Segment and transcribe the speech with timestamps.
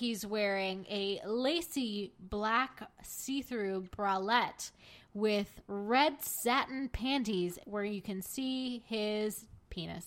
[0.00, 4.70] he's wearing a lacy black see-through bralette
[5.12, 10.06] with red satin panties where you can see his penis.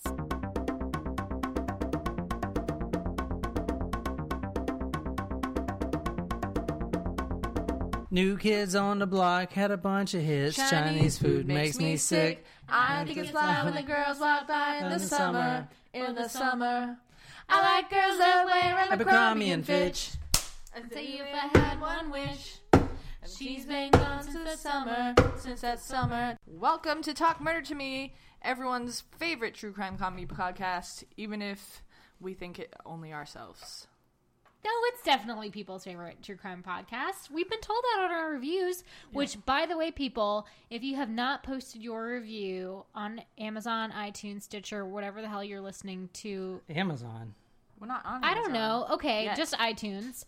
[8.10, 10.56] New kids on the block had a bunch of hits.
[10.56, 12.44] Chinese, food makes me sick.
[12.68, 15.68] I think it's fly when the girls walk by in the summer.
[15.92, 16.96] In the summer.
[17.48, 20.12] I like girls that wear Abercrombie and Fitch.
[20.74, 22.56] And say if I had one wish.
[23.38, 26.36] She's been gone since the summer, since that summer.
[26.46, 31.82] Welcome to Talk Murder to Me, everyone's favorite true crime comedy podcast, even if
[32.20, 33.86] we think it only ourselves.
[34.64, 37.30] No, it's definitely people's favorite true crime podcast.
[37.30, 38.82] We've been told that on our reviews,
[39.12, 44.42] which, by the way, people, if you have not posted your review on Amazon, iTunes,
[44.44, 47.34] Stitcher, whatever the hell you're listening to, Amazon.
[47.78, 48.24] We're not on.
[48.24, 48.86] I don't know.
[48.92, 49.36] Okay, Yet.
[49.36, 50.24] just iTunes.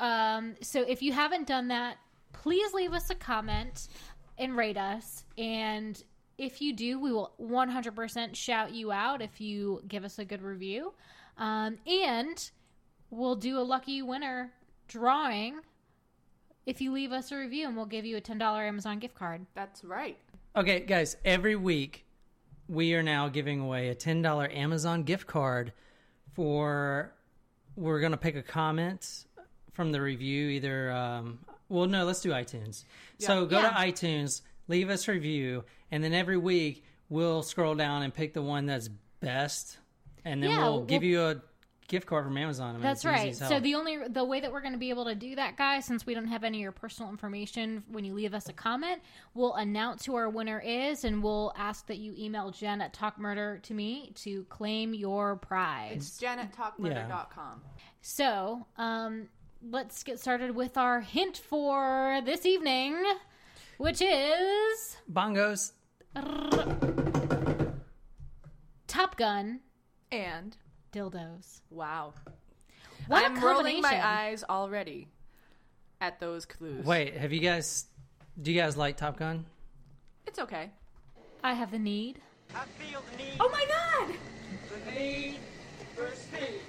[0.00, 1.98] Um, so if you haven't done that,
[2.32, 3.88] please leave us a comment
[4.38, 5.24] and rate us.
[5.36, 6.02] And
[6.38, 10.40] if you do, we will 100% shout you out if you give us a good
[10.40, 10.94] review.
[11.36, 12.50] Um, and
[13.12, 14.50] we'll do a lucky winner
[14.88, 15.60] drawing
[16.66, 19.44] if you leave us a review, and we'll give you a $10 Amazon gift card.
[19.54, 20.16] That's right.
[20.56, 22.04] Okay, guys, every week
[22.68, 25.72] we are now giving away a $10 Amazon gift card
[26.34, 27.12] for.
[27.74, 29.24] We're going to pick a comment
[29.72, 30.90] from the review, either.
[30.92, 31.38] Um,
[31.70, 32.84] well, no, let's do iTunes.
[33.18, 33.70] So go Yeah.
[33.70, 38.34] to iTunes, leave us a review, and then every week we'll scroll down and pick
[38.34, 38.88] the one that's
[39.20, 39.78] best,
[40.24, 41.42] and then Yeah, we'll give we'll- you a
[41.92, 42.70] gift card from Amazon.
[42.70, 43.36] I mean, That's right.
[43.36, 45.84] So the only the way that we're going to be able to do that, guys,
[45.84, 49.02] since we don't have any of your personal information when you leave us a comment,
[49.34, 53.18] we'll announce who our winner is, and we'll ask that you email Jen at Talk
[53.18, 55.96] Murder to me to claim your prize.
[55.96, 57.60] It's Jen at talkmurder.com.
[58.00, 59.28] So, um,
[59.70, 62.96] let's get started with our hint for this evening,
[63.76, 65.72] which is bongos.
[68.86, 69.60] Top Gun
[70.10, 70.56] And
[70.92, 71.60] dildos.
[71.70, 72.12] wow.
[73.08, 75.08] What a I'm rolling my eyes already
[76.00, 76.84] at those clues.
[76.84, 77.86] Wait, have you guys?
[78.40, 79.44] Do you guys like Top Gun?
[80.26, 80.70] It's okay.
[81.42, 82.20] I have the need.
[82.54, 84.14] I feel the need, Oh my god!
[84.86, 85.38] the need
[85.96, 86.60] for speed.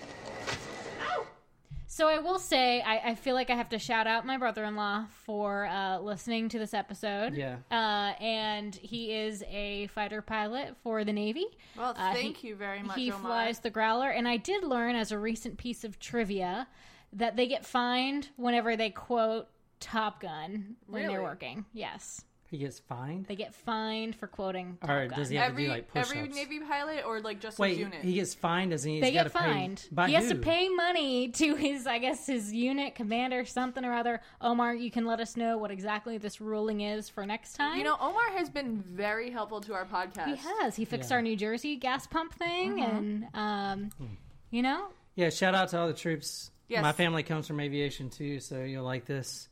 [1.96, 5.06] So I will say, I, I feel like I have to shout out my brother-in-law
[5.26, 7.36] for uh, listening to this episode.
[7.36, 7.58] Yeah.
[7.70, 11.46] Uh, and he is a fighter pilot for the Navy.
[11.78, 13.22] Well, Uh, thank he- you very much, He Omar.
[13.22, 16.68] flies the Growler, and I did learn as a recent piece of trivia
[17.14, 19.48] that they get fined whenever they quote
[19.80, 21.14] Top Gun when Really?
[21.14, 21.64] they're working.
[21.74, 23.26] Yes, He gets fined.
[23.26, 25.18] they get fined for quoting Top Or Gun.
[25.18, 26.12] does he have every to do like push-ups?
[26.16, 28.04] every Navy pilot or like just his Wait, unit?
[28.04, 29.02] he gets fined, doesn't he?
[29.02, 29.88] they get gotta pay- fined.
[29.92, 33.94] By he has to pay money to his, I guess, his unit commander, something or
[33.96, 34.22] other.
[34.40, 37.80] Omar, you can let us know what exactly this ruling is for next time.
[37.80, 40.26] you know, Omar has been very helpful to our podcast.
[40.28, 40.76] he has.
[40.76, 41.16] He fixed Yeah.
[41.16, 42.96] our New Jersey gas pump thing, Mm-hmm.
[42.96, 43.90] and um,
[44.52, 46.52] you know, Yeah, shout out to all the troops.
[46.68, 46.84] Yes.
[46.84, 49.50] My family comes from aviation too, so you'll like this.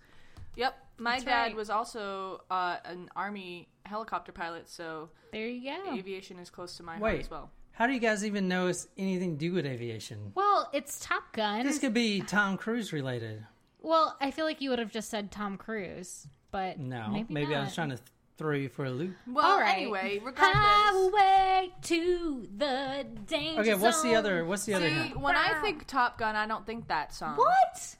[0.56, 0.76] Yep.
[1.02, 1.56] My That's dad right.
[1.56, 5.94] was also uh, an army helicopter pilot, so there you go.
[5.98, 7.50] aviation is close to my heart Wait, as well.
[7.72, 10.32] how do you guys even know it's anything to do with aviation?
[10.36, 11.66] Well, it's Top Gun.
[11.66, 13.44] This could be Tom Cruise related.
[13.82, 17.56] well, I feel like you would have just said Tom Cruise, but No, maybe, maybe,
[17.56, 18.08] I was trying to th-
[18.38, 19.16] throw you for a loop.
[19.28, 19.78] Well, All right.
[19.78, 20.56] anyway, regardless.
[20.64, 24.46] Highway to the danger Okay, what's the other?
[24.46, 24.88] What's the other?
[24.88, 25.20] See, hint?
[25.20, 27.38] when I think Top Gun, I don't think that song.
[27.38, 27.96] What?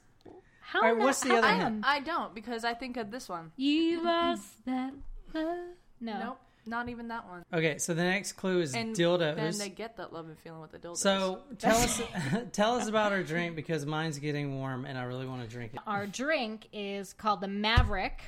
[0.72, 0.82] How?
[0.82, 1.60] All right, what's the how other come?
[1.60, 1.84] hint?
[1.86, 3.52] I don't because I think of this one.
[3.56, 4.94] You lost that
[5.34, 5.56] love.
[6.00, 6.18] No.
[6.18, 7.42] Nope, not even that one.
[7.52, 9.36] Okay, so the next clue is And dildos.
[9.36, 10.96] then they get that love and feeling with the dildos.
[10.96, 12.00] so tell us,
[12.52, 15.74] tell us about our drink because mine's getting warm and I really want to drink
[15.74, 15.80] it.
[15.86, 18.20] Our drink is called the Maverick,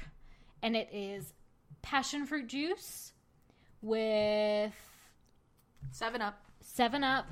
[0.63, 1.33] and it is
[1.83, 3.13] passion fruit juice
[3.83, 4.73] with
[5.93, 7.27] Seven Up, Seven Up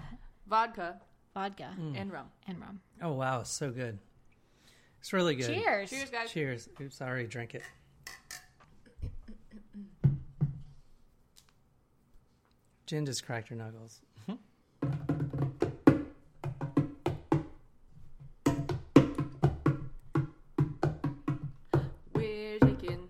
[0.47, 1.01] vodka,
[1.35, 2.01] vodka Mm.
[2.01, 2.27] and rum.
[2.47, 2.81] and rum.
[3.03, 3.99] Oh wow, so good.
[5.03, 5.47] It's really good.
[5.53, 5.91] Cheers!
[5.91, 6.31] Cheers, guys.
[6.31, 6.69] Cheers.
[6.81, 7.63] Oops, I already drank it.
[12.87, 14.01] Jen just cracked her knuckles.
[22.15, 23.09] We're taking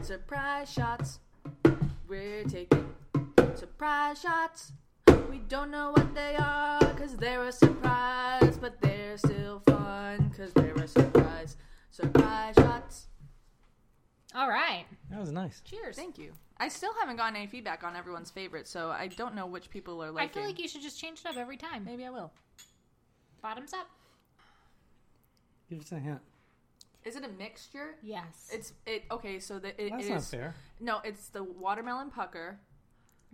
[0.00, 1.18] surprise shots.
[2.08, 2.94] We're taking
[3.56, 4.72] surprise shots.
[5.36, 10.50] We don't know what they are because they're a surprise, but they're still fun because
[10.54, 11.58] they're a surprise.
[11.90, 13.08] Surprise shots.
[14.34, 14.86] All right.
[15.10, 15.60] That was nice.
[15.60, 15.94] Cheers.
[15.94, 16.32] Thank you.
[16.56, 20.02] I still haven't gotten any feedback on everyone's favorite, so I don't know which people
[20.02, 20.30] are like.
[20.30, 21.84] I feel like you should just change it up every time.
[21.84, 22.32] Maybe I will.
[23.42, 23.88] Bottoms up.
[25.68, 26.20] Give us a hint.
[27.04, 27.96] Is it a mixture?
[28.02, 28.48] Yes.
[28.50, 29.04] It's it.
[29.10, 30.54] Okay, so the, it, That's it not fair.
[30.80, 32.58] No, it's the watermelon pucker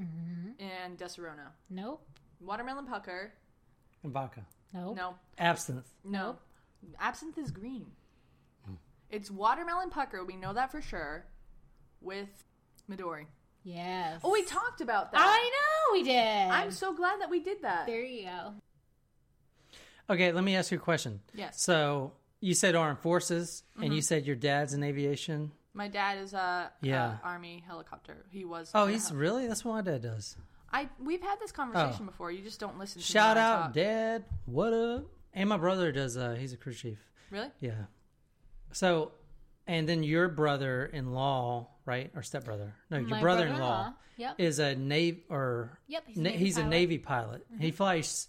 [0.01, 0.63] Mm-hmm.
[0.63, 1.49] and Disaronno.
[1.71, 2.05] nope.
[2.41, 3.33] Watermelon pucker.
[4.03, 4.45] And vodka.
[4.75, 4.97] Nope.
[4.97, 5.87] No, Absinthe.
[6.05, 6.21] no.
[6.23, 6.41] Nope.
[7.01, 7.87] Absinthe is green.
[9.11, 10.25] It's watermelon pucker.
[10.25, 11.27] We know that for sure.
[12.01, 12.29] With
[12.91, 13.27] Midori.
[13.63, 14.21] Yes.
[14.25, 15.21] Oh, we talked about that.
[15.21, 16.17] I know we did.
[16.51, 17.87] I'm so glad that we did that.
[17.87, 18.55] There you go.
[20.11, 21.21] Okay, let me ask you a question.
[21.35, 21.63] Yes.
[21.63, 23.93] So you said armed forces, and Mm-hmm.
[23.93, 25.53] you said your dad's in aviation.
[25.75, 27.19] My dad is a Yeah.
[27.23, 28.25] a army helicopter.
[28.31, 28.71] He was.
[28.75, 29.47] Oh, he's hel- really?
[29.47, 30.37] That's what my dad does.
[30.73, 32.31] I we've had this conversation before.
[32.31, 33.01] You just don't listen.
[33.01, 33.73] to Shout out.
[33.75, 34.25] Dad.
[34.47, 35.05] What up?
[35.35, 36.17] And my brother does.
[36.17, 36.99] Uh, he's a crew chief.
[37.31, 37.49] Really?
[37.61, 37.85] Yeah.
[38.73, 39.13] So,
[39.67, 42.75] and then your brother-in-law, right, or stepbrother?
[42.91, 44.35] No, your My brother-in-law brother-in-law, yep.
[44.39, 46.71] is a navy or Yep, he's a na- Navy he's a pilot.
[46.71, 47.47] navy pilot.
[47.61, 48.29] He flies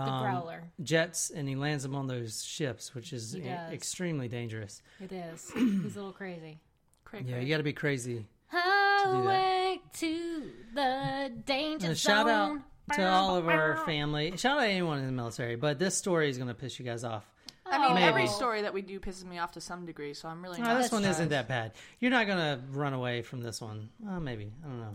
[0.00, 0.62] um, growler.
[0.82, 4.82] jets and he lands them on those ships, which is He e- extremely dangerous.
[5.00, 5.50] It is.
[5.54, 6.58] He's a little crazy.
[7.04, 7.46] Craig, Yeah, Craig.
[7.48, 8.26] you got to be crazy.
[8.48, 10.42] Highway to
[10.74, 11.94] the danger zone.
[11.94, 12.58] shout out
[12.94, 14.36] to all of our family.
[14.36, 15.56] Shout out to anyone in the military.
[15.56, 17.24] But this story is going to piss you guys off.
[17.70, 18.04] I mean, Maybe.
[18.06, 20.68] every story that we do pisses me off to some degree, so I'm really No,
[20.68, 20.78] not.
[20.82, 21.72] this one isn't that bad.
[22.00, 23.90] You're not going to run away from this one.
[24.08, 24.94] Uh, maybe I don't know.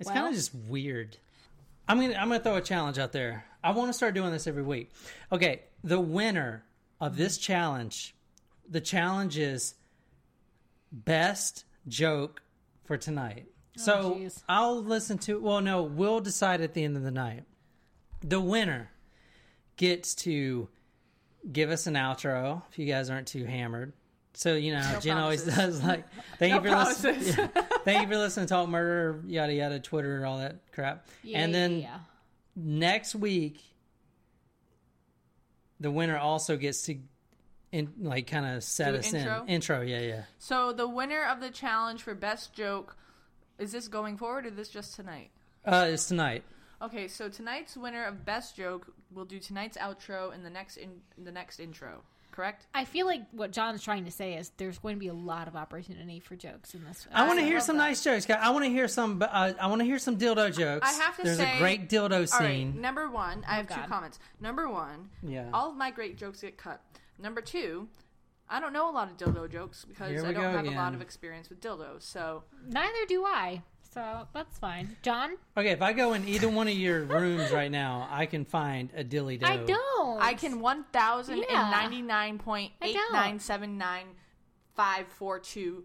[0.00, 1.16] It's kind of just weird.
[1.86, 3.44] I'm gonna I'm gonna throw a challenge out there.
[3.64, 4.90] I want to start doing this every week.
[5.32, 6.62] Okay, the winner
[7.00, 7.22] of mm-hmm.
[7.22, 8.14] this challenge,
[8.68, 9.74] the challenge is
[10.92, 12.42] best joke
[12.84, 13.46] for tonight.
[13.78, 14.42] Oh, so jeez.
[14.48, 15.40] I'll listen to.
[15.40, 17.44] Well, no, we'll decide at the end of the night.
[18.22, 18.90] The winner
[19.76, 20.68] gets to
[21.50, 23.94] give us an outro if you guys aren't too hammered.
[24.34, 26.04] So you know, No Jen always does like
[26.38, 27.22] thank No you for listening.
[27.22, 27.62] yeah.
[27.84, 31.06] Thank you for listening to Talk Murder, yada yada, Twitter, all that crap.
[31.22, 31.98] Yeah, and then yeah.
[32.56, 33.60] Next week,
[35.80, 36.98] the winner also gets to,
[37.72, 39.42] in like, kind of set us intro?
[39.42, 39.80] in intro.
[39.80, 40.22] Yeah, yeah.
[40.38, 42.96] So the winner of the challenge for best joke
[43.58, 45.30] is this going forward or is this just tonight?
[45.64, 46.44] Uh, it's tonight.
[46.82, 51.00] Okay, so tonight's winner of best joke will do tonight's outro and the next in
[51.16, 52.02] the next intro.
[52.34, 52.66] Correct?
[52.74, 55.46] I feel like what John's trying to say is there's going to be a lot
[55.46, 57.06] of opportunity for jokes in this.
[57.14, 57.84] I want to hear some that.
[57.84, 58.28] nice jokes.
[58.28, 59.22] I want to hear some.
[59.22, 60.88] Uh, I want to hear some dildo jokes.
[60.88, 62.28] I have to There's say- a great dildo All right.
[62.28, 62.80] scene.
[62.80, 64.18] Number one, I have two comments.
[64.40, 65.48] Number one, Yeah.
[65.52, 66.82] all of my great jokes get cut.
[67.20, 67.88] Number two,
[68.48, 70.92] I don't know a lot of dildo jokes because I don't go have a lot
[70.92, 72.02] of experience with dildos.
[72.02, 73.62] So Neither do I.
[73.94, 74.96] So that's fine.
[75.02, 78.44] John, Okay, if I go in either one of your rooms right now, I can
[78.44, 79.46] find a dilly do.
[79.46, 80.20] I don't.
[80.20, 83.42] I can one thousand and ninety nine point eight nine don't.
[83.42, 84.06] seven nine
[84.74, 85.84] five four two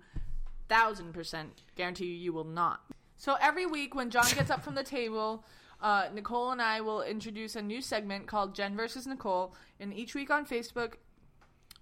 [0.68, 2.82] thousand percent guarantee you you will not.
[3.16, 5.46] So every week when John gets up from the table,
[5.80, 10.16] uh, Nicole and I will introduce a new segment called Jen versus Nicole, and each
[10.16, 10.94] week on Facebook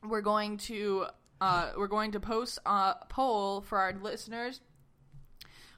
[0.03, 1.06] we're going to
[1.39, 4.59] uh, we're going to post a poll for our listeners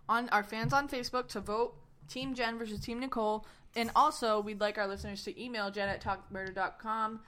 [0.09, 1.75] on our fans on Facebook to vote
[2.09, 3.45] Team Jen versus Team Nicole.
[3.75, 7.19] And also, we'd like our listeners to email Jen at talkmurder.com,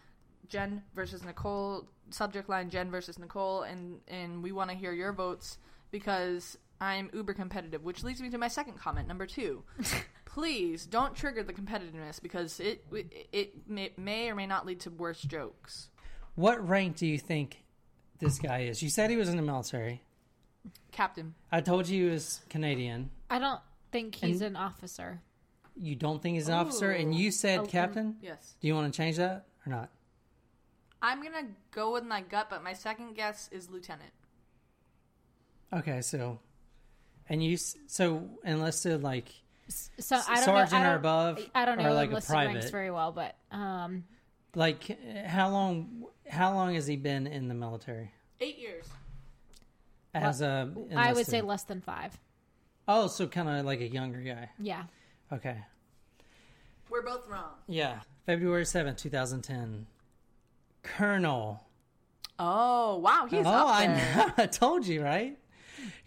[0.50, 5.14] Jen versus Nicole, subject line Jen versus Nicole, and, and we want to hear your
[5.14, 5.60] votes
[5.92, 9.64] because I'm uber competitive, which leads me to my second comment, number two.
[10.26, 14.80] Please don't trigger the competitiveness because it, it, it may, may or may not lead
[14.82, 15.90] to worse jokes.
[16.36, 17.64] What rank do you think
[18.20, 18.82] this guy is?
[18.82, 20.02] You said he was in the military.
[20.92, 21.34] Captain.
[21.52, 23.10] I told you he was Canadian.
[23.30, 25.22] I don't think he's an officer.
[25.76, 28.18] You don't think he's an officer, and you said Oh, captain.
[28.22, 28.56] Yes.
[28.62, 29.90] Do you want to change that or not?
[31.02, 34.12] I'm going to go with my gut, but my second guess is lieutenant.
[35.74, 36.40] Okay, so,
[37.30, 39.30] and you s- so enlisted like
[39.70, 40.78] So I don't sergeant know.
[40.78, 42.72] I or don't, above, I don't or know like a enlisted ranks private?
[42.72, 44.04] very well, but um,
[44.54, 46.06] like how long?
[46.30, 48.12] How long has he been in the military?
[48.42, 48.86] Eight years.
[50.14, 52.20] As a um, I would say less than five.
[52.88, 54.50] oh, so kind of like a younger guy.
[54.60, 54.84] Yeah.
[55.32, 55.58] Okay,
[56.90, 57.52] We're both wrong.
[57.68, 59.88] yeah, February seventh, two thousand ten.
[60.84, 61.64] Colonel.
[62.40, 64.16] Oh wow, he's oh, up I there.
[64.16, 64.34] know.
[64.44, 65.38] I told you, right?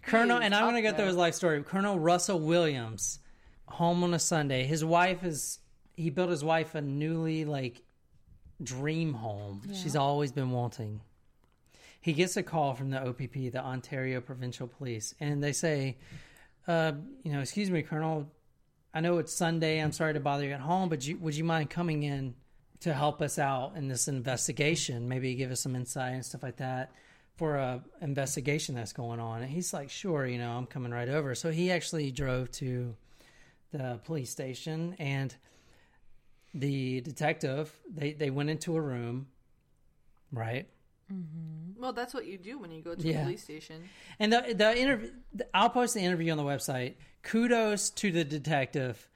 [0.02, 1.62] Colonel, He's and I'm going to get through his life story.
[1.62, 3.20] Colonel Russell Williams,
[3.66, 4.64] home on a Sunday.
[4.64, 5.58] His wife is,
[5.94, 7.82] he built his wife a newly, like,
[8.62, 9.62] dream home.
[9.72, 11.00] She's always been wanting.
[12.04, 15.96] He gets a call from the OPP, the Ontario Provincial Police, and they say,
[16.68, 16.92] uh,
[17.22, 18.30] you know, excuse me, Colonel,
[18.92, 19.78] I know it's Sunday.
[19.78, 22.34] I'm sorry to bother you at home, but you, would you mind coming in
[22.80, 25.08] to help us out in this investigation?
[25.08, 26.92] Maybe give us some insight and stuff like that
[27.36, 29.40] for a investigation that's going on.
[29.40, 31.34] And he's like, sure, you know, I'm coming right over.
[31.34, 32.94] So he actually drove to
[33.72, 35.34] the police station and
[36.52, 39.28] the detective, they, they went into a room,
[40.30, 40.68] right?
[41.12, 41.80] Mm-hmm.
[41.80, 43.20] Well, that's what you do when you go to Yeah.
[43.20, 43.84] a police station.
[44.18, 45.10] And the the interview,
[45.52, 46.94] I'll post the interview on the website.
[47.22, 49.08] Kudos to the detective.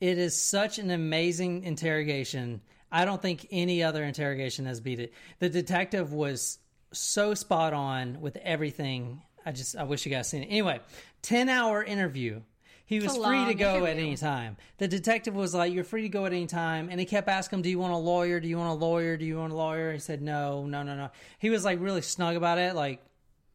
[0.00, 2.60] It is such an amazing interrogation.
[2.92, 5.12] I don't think any other interrogation has beat it.
[5.38, 6.58] The detective was
[6.92, 9.22] so spot on with everything.
[9.44, 10.46] I just I wish you guys seen it.
[10.46, 10.80] Anyway,
[11.22, 12.42] ten hour interview.
[12.86, 14.56] He was free to long go at any time.
[14.76, 17.58] The detective was like, "You're free to go at any time," and he kept asking
[17.58, 18.40] him, "Do you want a lawyer?
[18.40, 19.16] Do you want a lawyer?
[19.16, 22.02] Do you want a lawyer?" He said, "No, no, no, no." He was like really
[22.02, 22.74] snug about it.
[22.74, 23.00] Like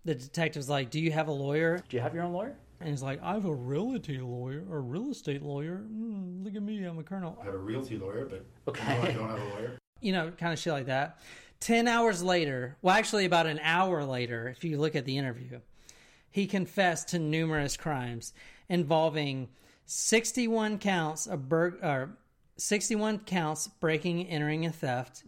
[0.04, 2.56] the detective's like, "Do you have a lawyer?" Do you have your own lawyer?
[2.80, 5.84] And he's like, "I have a realty lawyer, or real estate lawyer.
[5.92, 8.88] Mm, look at me, I'm a colonel." I have a realty lawyer, but Okay.
[8.88, 9.78] no, I don't have a lawyer.
[10.02, 11.20] You know, kind of shit like that.
[11.60, 15.60] Ten hours later, well, actually, about an hour later, if you look at the interview,
[16.32, 18.32] he confessed to numerous crimes
[18.70, 19.50] involving
[19.86, 22.18] 61 counts of bur- or
[22.58, 25.24] 61 counts breaking, entering, and theft,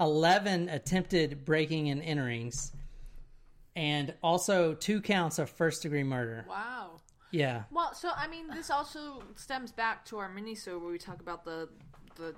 [0.00, 2.70] 11 attempted breaking and enterings,
[3.74, 6.44] and also two counts of first degree murder.
[6.48, 7.00] Wow.
[7.30, 7.64] Yeah.
[7.70, 11.20] Well, so I mean, this also stems back to our mini show where we talk
[11.20, 11.68] about the
[12.16, 12.34] the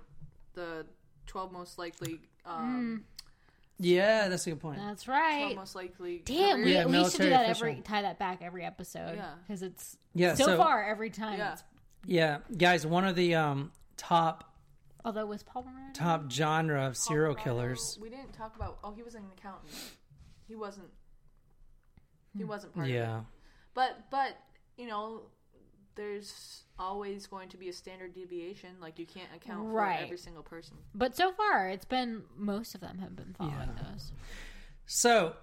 [0.55, 0.87] the
[1.27, 3.05] twelve most likely um,
[3.83, 4.79] Yeah, that's a good point.
[4.79, 5.57] That's twelve right.
[5.57, 6.21] most likely.
[6.25, 7.67] Damn, we, Yeah, we should do military that official.
[7.69, 9.15] every tie that back every episode.
[9.17, 9.31] Yeah.
[9.47, 11.39] because it's Yeah, so, so- far every time.
[11.39, 11.53] Yeah.
[11.55, 11.65] It's,
[12.05, 14.45] Yeah, guys, one of the um, top
[15.05, 17.99] although was Palmer in top genre of serial Colorado, killers.
[18.03, 18.79] We didn't talk about.
[18.85, 19.73] Oh, he was an accountant.
[20.47, 20.89] He wasn't.
[22.37, 22.97] He wasn't part of it.
[22.97, 23.21] Yeah,
[23.75, 24.37] But but
[24.77, 25.23] you know,
[25.95, 28.71] there's always going to be a standard deviation.
[28.81, 29.99] Like you can't account Right.
[29.99, 30.77] for every single person.
[30.95, 33.85] But so far, it's been most of them have been following Yeah.
[33.93, 34.13] those.
[34.87, 35.37] so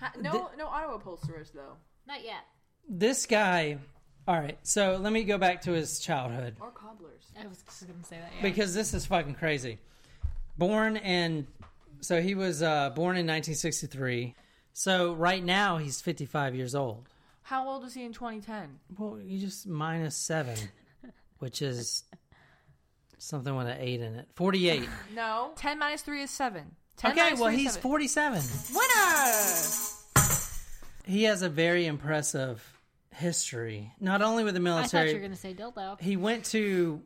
[0.00, 1.76] Ha- no no auto upholsterers though,
[2.06, 2.44] Not yet.
[2.88, 3.78] this guy.
[4.26, 7.30] All right, so let me go back to his childhood or cobblers.
[7.38, 8.32] I was just gonna say that.
[8.36, 8.42] Yeah.
[8.42, 9.78] because this is fucking crazy.
[10.58, 11.46] Born in,
[12.00, 14.34] so he was uh, born in 1963.
[14.72, 17.08] So right now he's 55 years old.
[17.44, 18.78] How old was he in 2010?
[18.98, 20.56] Well, you just minus seven,
[21.38, 22.04] which is
[23.18, 24.28] something with an eight in it.
[24.34, 24.88] 48.
[25.14, 26.74] No, 10 minus three is seven.
[26.96, 27.82] 10 Okay, minus well three is he's seven.
[27.82, 28.42] 47.
[28.74, 30.24] winner.
[31.06, 32.62] He has a very impressive
[33.14, 35.10] history, not only with the I thought military.
[35.10, 36.00] you were gonna say dildo.
[36.00, 37.02] he went to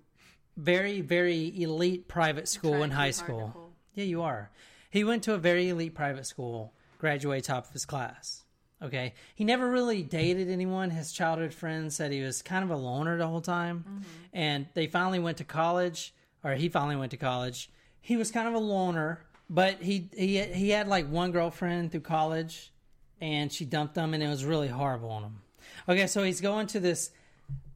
[0.57, 3.73] very, very elite private school in high school.
[3.95, 4.51] Yeah, you are.
[4.91, 8.45] He went to a very elite private school, graduated top of his class.
[8.83, 9.15] Okay.
[9.35, 10.91] He never really dated anyone.
[10.91, 13.85] His childhood friends said he was kind of a loner the whole time.
[13.89, 14.03] Mm-hmm.
[14.33, 17.71] And they finally went to college, or he finally went to college.
[18.01, 22.01] He was kind of a loner, but he he he had like one girlfriend through
[22.03, 22.73] college,
[23.21, 25.43] and she dumped him, and it was really horrible on him.
[25.89, 27.11] Okay, so he's going to this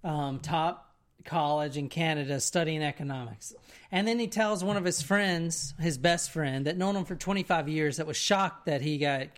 [0.05, 0.95] um, top
[1.25, 3.55] college in Canada studying economics.
[3.91, 7.15] And then he tells one of his friends, his best friend, that known him for
[7.15, 9.29] 25 years, that was shocked that he got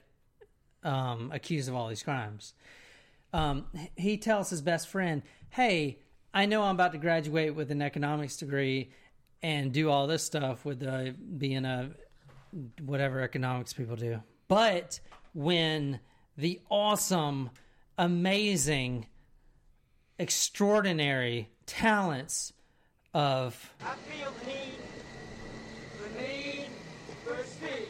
[0.85, 2.55] um, accused of all these crimes.
[3.33, 5.99] Um, he tells his best friend, Hey,
[6.33, 8.91] I know I'm about to graduate with an economics degree
[9.43, 11.91] and do all this stuff with uh, being a
[12.85, 14.23] whatever economics people do.
[14.49, 15.01] But
[15.33, 16.01] when
[16.37, 17.51] the awesome,
[17.99, 19.07] amazing,
[20.19, 22.53] extraordinary talents
[23.13, 24.79] of I feel the need,
[26.03, 26.67] the need
[27.25, 27.89] for speed.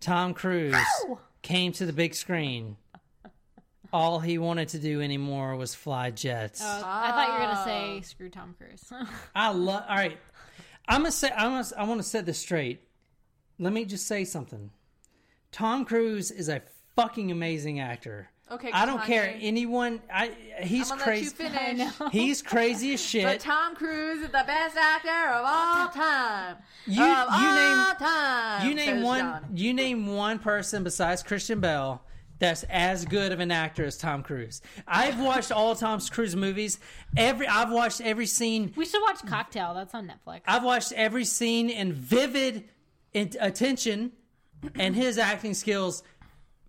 [0.00, 0.74] Tom Cruise
[1.48, 2.76] came to the big screen,
[3.90, 6.60] all he wanted to do anymore was fly jets.
[6.60, 8.92] Uh, I thought you were gonna say screw Tom Cruise.
[9.34, 9.84] I love.
[9.88, 10.18] All right,
[10.86, 11.30] I'm gonna say.
[11.34, 11.66] I'm gonna.
[11.78, 12.82] I want to set this straight.
[13.58, 14.70] Let me just say something.
[15.50, 16.62] Tom Cruise is a
[16.94, 18.28] fucking amazing actor.
[18.50, 19.04] Okay, I don't Kanye.
[19.06, 20.00] care anyone.
[20.12, 20.30] I
[20.62, 21.34] he's I'm crazy.
[21.38, 21.92] let you finish.
[22.12, 23.24] He's crazy as shit.
[23.24, 23.40] But.
[23.40, 26.56] Tom Cruise is the best actor of all time.
[26.86, 27.08] You of
[27.40, 28.68] you all name time.
[28.68, 29.44] you name one John.
[29.54, 32.02] you name one person besides Christian Bale
[32.38, 34.62] that's as good of an actor as Tom Cruise.
[34.86, 36.78] I've watched all Tom Cruise movies.
[37.16, 38.72] Every I've watched every scene.
[38.76, 39.74] we should watch Cocktail.
[39.74, 40.40] That's on Netflix.
[40.46, 42.64] I've watched every scene in vivid
[43.14, 44.12] attention,
[44.76, 46.02] and his acting skills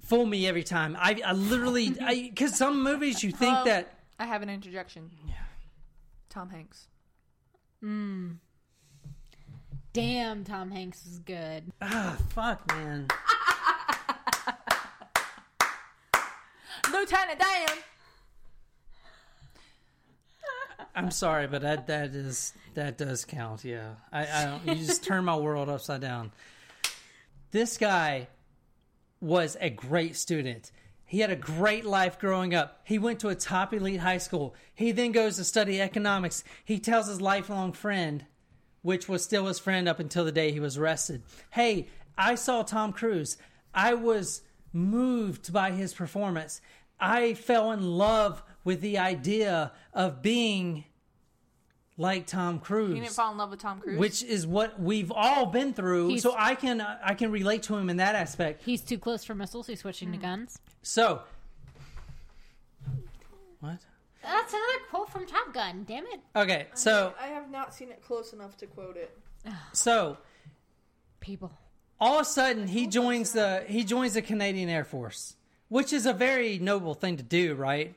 [0.09, 0.97] fool me every time.
[0.99, 3.65] I, I literally because some movies you think Hello?
[3.65, 5.11] that I have an interjection.
[5.27, 5.35] Yeah.
[6.29, 6.87] Tom Hanks.
[9.93, 11.71] Damn, Tom Hanks is good.
[11.81, 13.07] ah fuck man.
[16.91, 17.67] Lieutenant Dan.
[20.95, 23.63] I'm sorry, but that that is that does count.
[23.63, 24.65] Yeah, I, I don't.
[24.67, 26.31] You just turn my world upside down.
[27.51, 28.27] This guy
[29.21, 30.71] was a great student.
[31.05, 32.81] He had a great life growing up.
[32.83, 34.53] He went to a top elite high school.
[34.75, 36.43] He then goes to study economics.
[36.63, 38.25] He tells his lifelong friend,
[38.81, 42.61] which was still his friend up until the day he was arrested, "Hey, I saw
[42.61, 43.37] Tom Cruise.
[43.73, 46.61] I was moved by his performance.
[46.99, 50.85] I fell in love with the idea of being
[51.99, 53.99] like Tom Cruise You didn't fall in love with Tom Cruise.
[53.99, 56.07] which is what we've all been through.
[56.07, 58.63] He's- so I can uh, I can relate to him in that aspect.
[58.63, 59.67] He's too close for missiles.
[59.67, 60.21] He's switching to Hmm.
[60.23, 60.59] guns.
[60.81, 61.21] So
[63.59, 63.77] what?
[64.23, 65.85] That's another quote from Top Gun.
[65.87, 69.17] Damn it, Okay, so I have not seen it close enough to quote it.
[69.73, 70.17] so
[71.19, 71.51] people.
[71.99, 75.35] all of a sudden he joins the he joins the Canadian Air Force,
[75.69, 77.95] which is a very noble thing to do, right?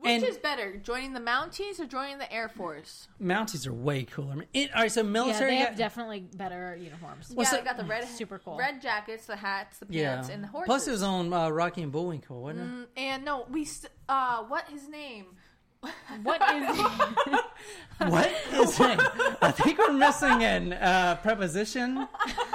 [0.00, 3.08] Which And- is better, joining the Mounties or joining the Air Force?
[3.20, 4.36] Mounties are way cooler.
[4.36, 4.46] man.
[4.54, 5.50] It, all right, so Yeah, military.
[5.50, 7.30] they have definitely better uniforms.
[7.34, 8.56] What's yeah, that- they got the red, Super cool.
[8.56, 10.14] red jackets, the hats, the yeah.
[10.14, 10.66] pants, and the horses.
[10.66, 12.64] Plus, it was on uh, Rocky and Bullwinkle, wasn't it?
[12.72, 15.26] Mm, and no, we st- uh, what his name?
[16.24, 16.76] What is?
[17.98, 18.98] What is name?
[19.42, 22.08] I think we're missing an uh, preposition.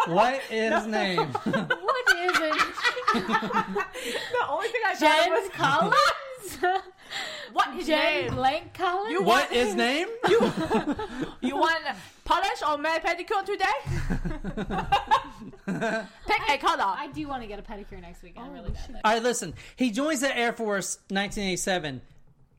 [0.08, 1.20] What is name?
[1.44, 2.74] what is it?
[3.14, 6.80] The only thing I Jen Collins.
[7.54, 8.36] What his Jen name?
[8.36, 9.12] Blank Collins.
[9.12, 10.08] You what is name?
[11.42, 11.84] You want
[12.26, 14.84] polish or my pedicure today?
[16.28, 16.84] Pick a color.
[16.86, 18.48] I do want to get a pedicure next weekend.
[18.50, 19.02] Oh, really bad.
[19.04, 19.54] All right, listen.
[19.76, 22.02] He joins the Air Force 1987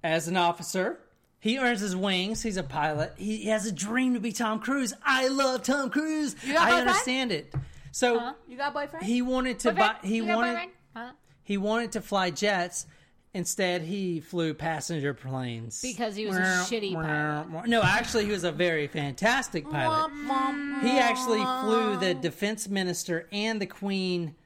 [0.02, 0.98] as an officer.
[1.40, 2.42] He earns his wings.
[2.42, 3.12] He's a pilot.
[3.16, 4.94] He, he has a dream to be Tom Cruise.
[5.04, 6.34] I love Tom Cruise.
[6.34, 6.88] got I boyfriend?
[6.88, 7.54] understand it.
[7.92, 8.32] So Huh?
[8.48, 9.04] You got a boyfriend?
[9.06, 9.96] he wanted to buy.
[10.02, 10.50] He You got wanted.
[10.52, 10.70] boyfriend?
[10.96, 11.10] Huh?
[11.42, 12.86] He wanted to fly jets.
[13.34, 17.66] Instead, he flew passenger planes Because he was a shitty pilot.
[17.68, 20.08] No, actually, he was a very fantastic pilot.
[20.12, 20.82] Womp, womp.
[20.82, 24.36] He actually flew the defense minister and the queen,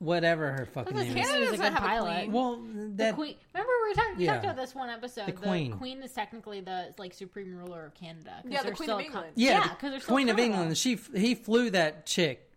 [0.00, 1.26] whatever her fucking Because name is.
[1.26, 2.14] Canada was a doesn't good have a pilot.
[2.24, 2.32] queen.
[2.32, 3.34] Well, The that queen.
[3.54, 4.16] Remember we were talking.
[4.18, 4.32] We Yeah.
[4.34, 5.26] talked about this one episode.
[5.26, 5.72] The The queen.
[5.72, 6.02] queen.
[6.02, 8.40] is technically the like supreme ruler of Canada.
[8.42, 9.32] 'cause Yeah, the they're Queen still of a co- England.
[9.36, 10.58] yeah, yeah, the because they're still Queen of criminal.
[10.60, 10.78] England.
[10.78, 12.47] She he flew that chick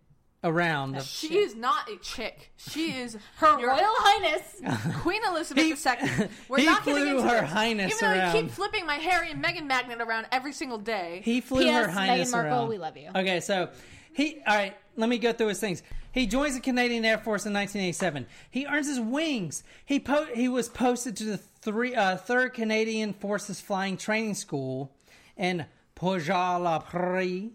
[0.44, 0.94] around.
[0.94, 2.52] The, She is not a chick.
[2.58, 4.62] She is Her your- Royal Highness.
[5.02, 6.28] Queen Elizabeth II.
[6.50, 7.50] We're he not getting flew into Her this.
[7.52, 8.36] Highness Even though around.
[8.36, 11.22] you keep flipping my Harry and Meghan magnet around every single day.
[11.24, 11.86] he flew P.S.
[11.86, 12.70] Her Highness Meghan Markle, around.
[12.70, 13.10] we love you.
[13.16, 13.70] Okay, so
[14.14, 14.76] he all right.
[14.98, 15.84] Let me go through his things.
[16.12, 18.26] He joins the Canadian Air Force in 1987.
[18.50, 19.64] He earns his wings.
[19.86, 24.92] He po- he was posted to the three uh, third Canadian Forces Flying Training School
[25.38, 27.52] in Port-la-Prairie,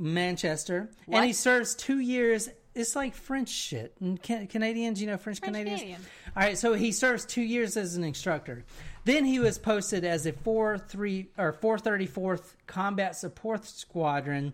[0.00, 2.48] Manchester, and he serves two years.
[2.74, 3.94] It's like French shit.
[4.00, 5.80] And Can- Canadians, you know, French, Canadians.
[5.80, 6.00] Canadian.
[6.36, 8.64] All right, so he serves two years as an instructor.
[9.04, 14.52] Then he was posted as a four three or four thirty fourth Combat Support Squadron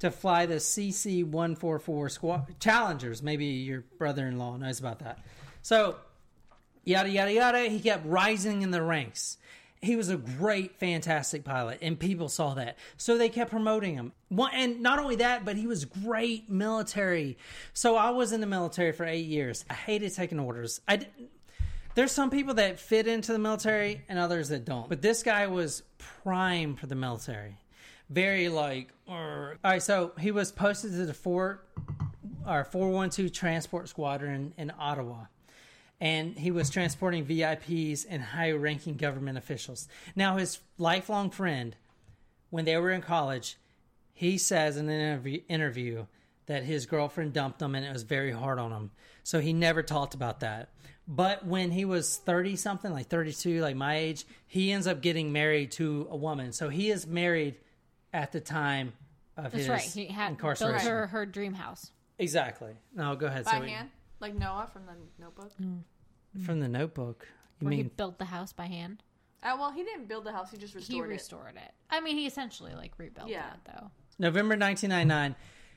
[0.00, 3.22] to fly the CC one four four squad Challengers.
[3.22, 5.18] Maybe your brother in law knows about that.
[5.62, 5.96] So
[6.84, 7.60] yada yada yada.
[7.64, 9.36] He kept rising in the ranks.
[9.82, 14.12] He was a great, fantastic pilot, and people saw that, so they kept promoting him.
[14.52, 17.38] And not only that, but he was great military.
[17.72, 19.64] So I was in the military for eight years.
[19.70, 20.82] I hated taking orders.
[20.86, 21.30] I didn't.
[21.94, 24.88] There's some people that fit into the military and others that don't.
[24.88, 27.56] But this guy was prime for the military.
[28.08, 29.82] Very like, "Arr." all right.
[29.82, 31.66] So he was posted to the Fort
[32.46, 35.24] or 412 Transport Squadron in Ottawa.
[36.00, 39.86] And he was transporting VIPs and high ranking government officials.
[40.16, 41.76] Now, his lifelong friend,
[42.48, 43.58] when they were in college,
[44.12, 46.06] he says in an interview, interview
[46.46, 48.90] that his girlfriend dumped him and it was very hard on him.
[49.22, 50.70] So he never talked about that.
[51.06, 55.32] But when he was 30 something, like 32, like my age, he ends up getting
[55.32, 56.52] married to a woman.
[56.52, 57.56] So he is married
[58.12, 58.92] at the time
[59.36, 59.80] of That's his right.
[59.82, 60.88] He had built incarceration.
[60.88, 61.90] her her dream house.
[62.18, 62.72] Exactly.
[62.94, 63.44] No, go ahead.
[63.44, 65.52] by so we- hand, like Noah from the Notebook.
[66.44, 67.26] From the notebook.
[67.60, 69.02] You Where he mean built the house by hand.
[69.42, 71.12] Uh, well, he didn't build the house; he just He restored it.
[71.12, 71.72] restored it.
[71.90, 73.52] I mean, he essentially like rebuilt Yeah.
[73.54, 73.90] it though.
[74.18, 75.34] November 1999,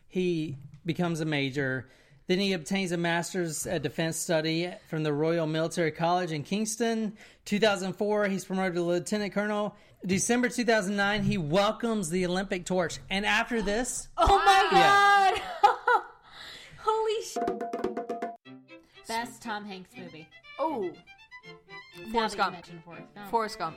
[0.08, 1.88] he becomes a major.
[2.28, 7.18] Then he obtains a master's at defense study from the Royal Military College in Kingston.
[7.46, 9.76] 2004, he's promoted to lieutenant colonel.
[10.06, 13.00] December 2009, he welcomes the Olympic torch.
[13.10, 15.32] And after this, Oh my Yeah.
[15.62, 16.04] god!
[16.80, 17.93] Holy shit!
[19.44, 20.28] Tom Hanks movie.
[20.58, 20.92] Oh,
[22.12, 22.54] Forrest Gump.
[22.54, 23.30] mentioned Forrest Gump.
[23.30, 23.76] Forrest Gump.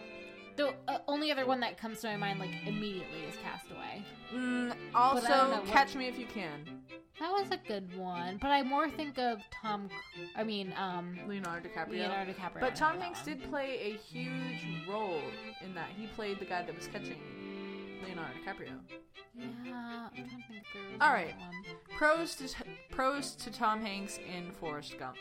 [0.57, 4.03] The uh, only other one that comes to my mind, like immediately, is Castaway.
[4.35, 6.83] Mm, also, know what- Catch Me If You Can.
[7.19, 9.89] That was a good one, but I more think of Tom.
[10.37, 11.93] I mean, um, Leonardo DiCaprio.
[11.93, 12.61] Leonardo DiCaprio.
[12.61, 15.23] But Tom Hanks did play a huge role
[15.65, 15.89] in that.
[15.97, 17.17] He played the guy that was catching
[18.05, 18.79] Leonardo DiCaprio.
[19.39, 21.35] Yeah, trying to think there was All right.
[21.39, 21.53] one.
[21.97, 22.49] Pros to
[22.91, 25.17] pros to Tom Hanks in Forrest Gump.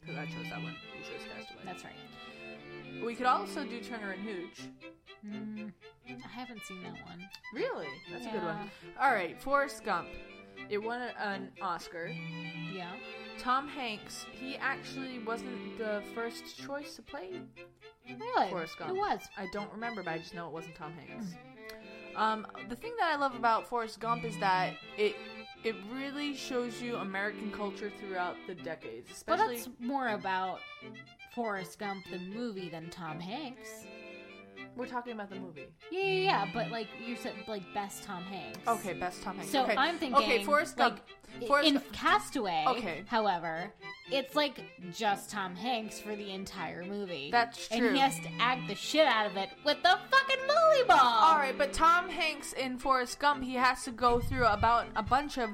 [0.00, 0.74] Because I chose that one.
[0.96, 1.62] You chose Castaway.
[1.64, 3.04] That's right.
[3.04, 4.60] we could also do Turner and Hooch.
[5.26, 5.72] Mm,
[6.08, 7.28] I haven't seen that one.
[7.54, 7.88] Really?
[8.10, 8.70] That's a good one.
[9.00, 10.08] All right, Forrest Gump.
[10.70, 12.10] It won an Oscar.
[12.74, 12.90] Yeah.
[13.38, 17.40] Tom Hanks, he actually wasn't the first choice to play.
[18.08, 18.48] Really?
[18.50, 18.90] Forrest Gump.
[18.90, 19.20] It was.
[19.36, 21.26] I don't remember, but I just know it wasn't Tom Hanks.
[22.16, 25.16] Um, the thing that I love about Forrest Gump is that it
[25.64, 30.60] it really shows you American culture throughout the decades, But that's more about
[31.34, 33.86] Forrest Gump the movie than Tom Hanks.
[34.76, 35.66] We're talking about the movie.
[35.90, 36.46] Yeah, yeah, yeah.
[36.54, 38.60] But like you said, like best Tom Hanks.
[38.66, 39.50] Okay, best Tom Hanks.
[39.50, 39.74] So okay.
[39.76, 40.16] I'm thinking.
[40.22, 40.98] Okay, Forrest like,
[41.48, 42.64] Forrest in Gump- Castaway.
[42.68, 43.02] Okay.
[43.06, 43.72] However,
[44.10, 44.60] it's like
[44.92, 47.30] just Tom Hanks for the entire movie.
[47.30, 47.86] That's true.
[47.86, 50.98] And he has to act the shit out of it with the fucking molly ball.
[50.98, 55.02] All right, but Tom Hanks in Forrest Gump, he has to go through about a
[55.02, 55.50] bunch of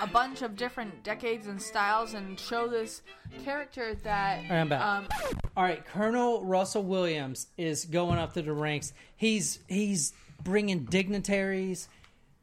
[0.00, 3.02] a bunch of different decades and styles and show this
[3.44, 4.82] character that right, I'm back.
[4.82, 5.08] um
[5.56, 8.92] All right, Colonel Russell Williams is going up through the ranks.
[9.16, 11.88] He's he's bringing dignitaries,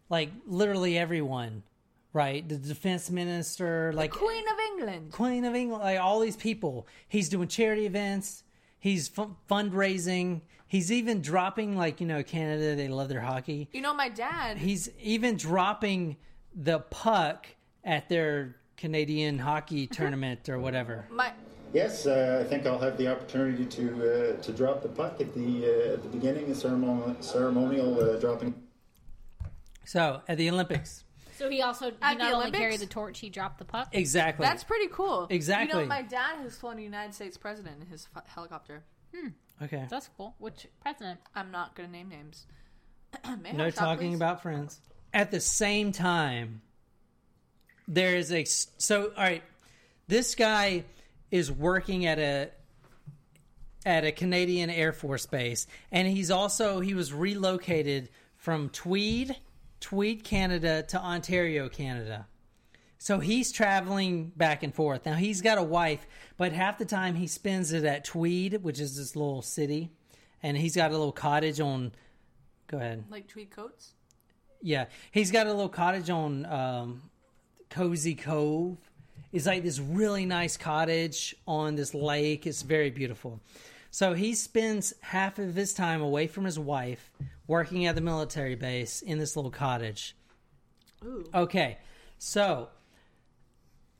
[0.09, 1.63] like literally everyone,
[2.15, 2.47] right?
[2.47, 5.11] The defense minister, like Queen of England.
[5.11, 6.87] Queen of England, like all these people.
[7.09, 8.43] He's doing charity events.
[8.79, 10.41] He's fu- fundraising.
[10.67, 12.75] He's even dropping, like you know, Canada.
[12.75, 13.69] They love their hockey.
[13.73, 14.57] You know, my dad.
[14.57, 16.15] He's even dropping
[16.55, 17.47] the puck
[17.83, 21.05] at their Canadian hockey tournament or whatever.
[21.11, 21.31] my
[21.73, 23.83] Yes, uh, I think I'll have the opportunity to
[24.37, 28.17] uh, to drop the puck at the uh, at the beginning, of ceremonial ceremonial uh,
[28.17, 28.55] dropping.
[29.83, 31.04] So at the Olympics,
[31.37, 32.59] So he also he At not the only Olympics?
[32.59, 33.89] carried the torch, he dropped the puck.
[33.91, 34.45] exactly.
[34.45, 35.27] that's pretty cool.
[35.29, 35.79] Exactly.
[35.79, 38.83] You know, my dad has flown a United States president in his f- helicopter.
[39.15, 39.27] Hmm.
[39.63, 39.85] okay.
[39.89, 40.35] That's cool.
[40.39, 41.19] Which president?
[41.35, 42.45] I'm not gonna name names.
[43.41, 44.15] May No have shot, talking please?
[44.15, 44.79] about friends.
[45.13, 46.61] At the same time,
[47.87, 49.43] there is a so all right.
[50.07, 50.83] This guy
[51.31, 52.49] is working at a
[53.85, 59.35] at a Canadian Air Force base, and he's also he was relocated from Tweed,
[59.85, 62.25] Tweed, Canada, to Ontario, Canada.
[62.97, 65.05] So he's traveling back and forth.
[65.05, 68.79] Now he's got a wife, but half the time he spends it at Tweed, which
[68.79, 69.91] is this little city,
[70.41, 71.91] and he's got a little cottage on.
[72.65, 73.03] Go ahead.
[73.11, 73.93] like tweed coats.
[74.59, 77.03] Yeah, he's got a little cottage on um,
[77.69, 78.79] Cozy Cove.
[79.31, 82.47] It's like this really nice cottage on this lake.
[82.47, 83.39] It's very beautiful.
[83.95, 87.13] So he spends half of his time away from his wife,
[87.47, 90.17] working at the military base in this little cottage.
[91.05, 91.23] Ooh.
[91.33, 91.77] Okay,
[92.17, 92.67] so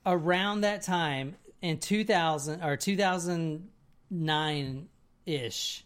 [0.06, 4.90] around that time in 2000 or 2009
[5.26, 5.86] ish,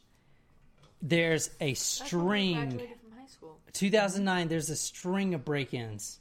[1.04, 2.56] there's a string.
[2.56, 3.60] graduated from high school.
[3.74, 6.20] 2009 there's a string of break-ins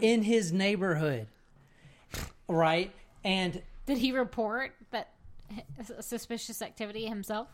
[0.00, 1.26] in his neighborhood
[2.46, 2.92] right
[3.24, 4.76] and Did he report
[6.00, 7.48] suspicious activity himself?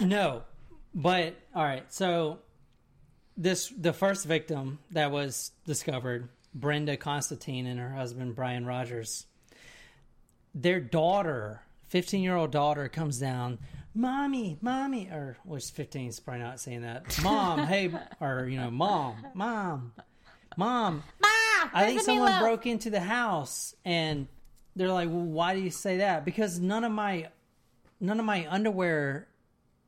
[0.00, 0.42] no
[0.94, 2.38] but all right so
[3.36, 9.26] this the first victim that was discovered brenda constantine and her husband brian rogers
[10.54, 13.58] their daughter 15 year old daughter comes down
[13.94, 18.70] mommy mommy or was 15 is probably not saying that mom hey or you know
[18.70, 19.92] mom mom
[20.56, 21.02] mom
[21.64, 24.28] Ah, I think someone broke into the house and
[24.76, 26.24] they're like, well, why do you say that?
[26.24, 27.28] Because none of my
[28.00, 29.28] none of my underwear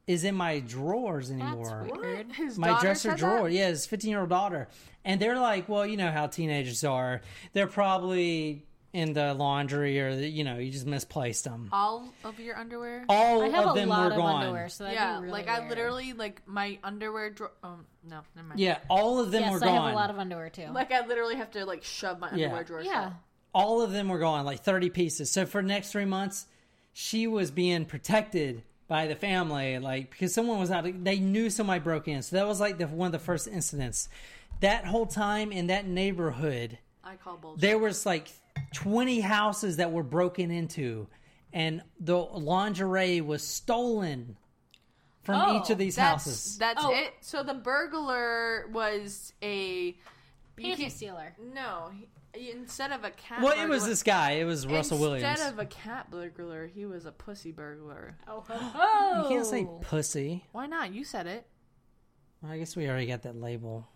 [0.06, 1.86] is in my drawers anymore.
[1.88, 2.32] That's weird.
[2.32, 3.52] His My dresser said drawer, That?
[3.54, 4.68] yeah, his fifteen year old daughter.
[5.04, 7.20] And they're like, Well, you know how teenagers are.
[7.52, 11.68] They're probably in the laundry or the, you know, you just misplaced them.
[11.70, 13.04] All of your underwear.
[13.10, 14.42] All I have of a them lot were of gone.
[14.44, 17.50] underwear, so yeah, really like I literally like my underwear drawer.
[17.62, 17.74] Oh
[18.08, 18.60] no, never mind.
[18.60, 19.74] Yeah, all of them Yes, were I gone.
[19.86, 20.68] have a lot of underwear too.
[20.72, 22.44] Like I literally have to like shove my Yeah.
[22.46, 22.82] underwear drawer.
[22.82, 23.04] yeah.
[23.08, 23.12] shut.
[23.56, 25.30] All of them were gone, like 30 pieces.
[25.30, 26.44] So for the next three months,
[26.92, 30.84] she was being protected by the family, like because someone was out.
[31.02, 34.10] They knew somebody broke in, so that was like the one of the first incidents.
[34.60, 37.62] That whole time in that neighborhood, I call bullshit.
[37.62, 38.28] there was like
[38.74, 41.08] 20 houses that were broken into,
[41.52, 44.36] and the lingerie was stolen
[45.22, 46.58] from Oh, each of these that's, houses.
[46.58, 46.92] That's Oh.
[46.94, 47.14] it.
[47.22, 49.96] So the burglar was a
[50.56, 51.34] Panty stealer.
[51.54, 53.42] No, he, instead of a cat.
[53.42, 54.32] well, it was this guy.
[54.32, 55.24] It was Russell Williams.
[55.24, 58.16] Instead of a cat burglar, he was a pussy burglar.
[58.28, 60.44] Oh, ho, you can't say pussy.
[60.52, 60.92] Why not?
[60.92, 61.46] You said it.
[62.46, 63.86] I guess we already got that label.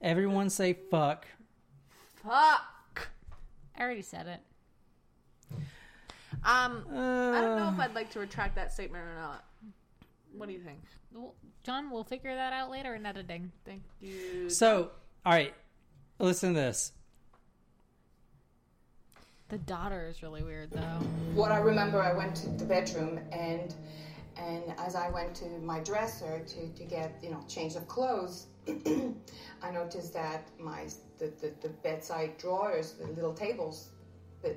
[0.00, 1.26] Everyone say fuck.
[2.22, 3.08] Fuck.
[3.76, 4.40] I already said it.
[6.44, 9.44] Um, I don't know Uh, if I'd like to retract that statement or not.
[10.36, 10.80] What do you think?
[11.12, 13.52] Well, John, we'll figure that out later in editing.
[13.64, 14.48] Thank you.
[14.48, 14.90] So,
[15.26, 15.54] all right,
[16.18, 16.92] listen to this.
[19.52, 20.80] The daughter is really weird, though.
[21.34, 23.74] what I remember, I went to the bedroom and
[24.38, 28.46] and as I went to my dresser to, to get you know change of clothes,
[29.62, 30.88] I noticed that my
[31.18, 33.90] the, the, the bedside drawers, the little tables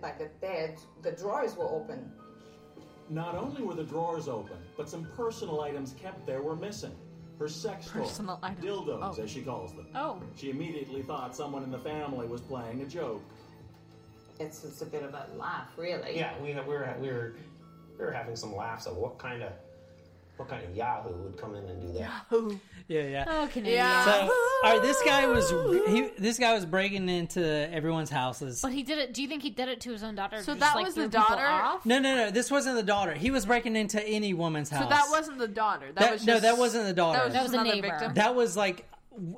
[0.02, 2.10] by the bed, the drawers were open.
[3.10, 6.96] Not only were the drawers open, but some personal items kept there were missing.
[7.38, 8.18] Her sex toys,
[8.62, 9.22] dildos, Oh.
[9.22, 9.88] as she calls them.
[9.94, 10.22] Oh.
[10.38, 13.22] She immediately thought someone in the family was playing a joke.
[14.40, 16.18] It's, it's a bit of a laugh, really.
[16.18, 17.36] Yeah, we, we were we were
[17.98, 19.54] we were having some laughs of what kind of
[20.38, 22.00] what kind of Yahoo would come in and do that.
[22.32, 22.58] Yahoo.
[22.90, 23.26] Yeah, yeah.
[23.26, 23.78] Oh, Canadian.
[23.78, 24.04] Yeah.
[24.06, 25.50] So, all right, this guy was
[25.88, 27.42] he, this guy was breaking into
[27.74, 28.62] everyone's houses.
[28.62, 29.14] But he did it.
[29.14, 30.40] Do you think he did it to his own daughter?
[30.44, 31.46] So just, that like, was the daughter?
[31.46, 31.86] Off?
[31.86, 32.32] No, no, no.
[32.32, 33.14] This wasn't the daughter.
[33.14, 34.84] He was breaking into any woman's house.
[34.84, 35.86] So that wasn't the daughter.
[35.94, 37.18] That, That- was no, that wasn't the daughter.
[37.20, 37.88] That was, That was a neighbor.
[37.90, 38.14] victim.
[38.16, 39.38] That was like w-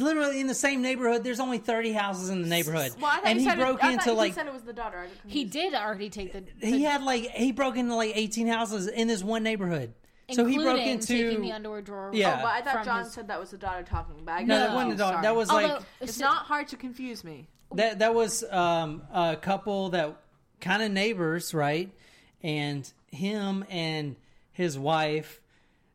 [0.00, 1.24] literally in the same neighborhood.
[1.24, 3.62] There's only 30 houses in the neighborhood, well, I thought and you he said it-
[3.62, 5.06] broke I into you like said it was the daughter.
[5.26, 6.44] He did already take the.
[6.66, 9.94] he had like he broke into like 18 houses in this one neighborhood.
[10.30, 12.10] So he broke into taking the underwear drawer.
[12.12, 12.36] Yeah.
[12.38, 14.16] Oh, but I thought John his- said that was the daughter talking.
[14.24, 15.22] But I no, that wasn't the daughter.
[15.22, 17.48] That was Although, like It's so- not hard to confuse me.
[17.74, 20.16] that that was um, a couple that
[20.60, 21.90] kind of neighbors, right?
[22.42, 24.16] And him and
[24.52, 25.40] his wife,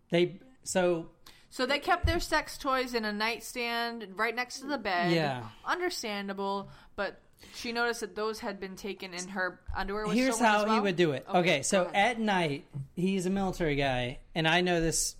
[0.10, 1.10] they so
[1.54, 5.12] So they kept their sex toys in a nightstand right next to the bed.
[5.12, 5.44] Yeah.
[5.63, 7.22] Understandable, but
[7.54, 10.08] she noticed that those had been taken in her underwear.
[10.08, 11.28] Was here's how as he would do it.
[11.30, 15.16] Okay, go so at night, he's a military guy, and I know this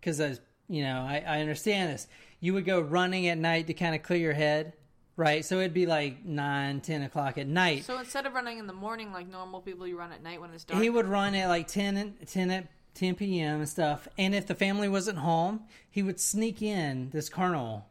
[0.00, 0.34] because I,
[0.68, 2.08] you know, I, I understand this.
[2.40, 4.72] You would go running at night to kind of clear your head,
[5.14, 5.44] right?
[5.44, 7.84] So it'd be like nine, ten o'clock at night.
[7.84, 10.50] So instead of running in the morning like normal people, you run at night when
[10.50, 10.82] it's dark.
[10.82, 12.66] he would run at like 10, and- 10 at
[12.98, 13.60] 10 p.m.
[13.60, 14.08] and stuff.
[14.18, 17.86] And if the family wasn't home, he would sneak in this carnival.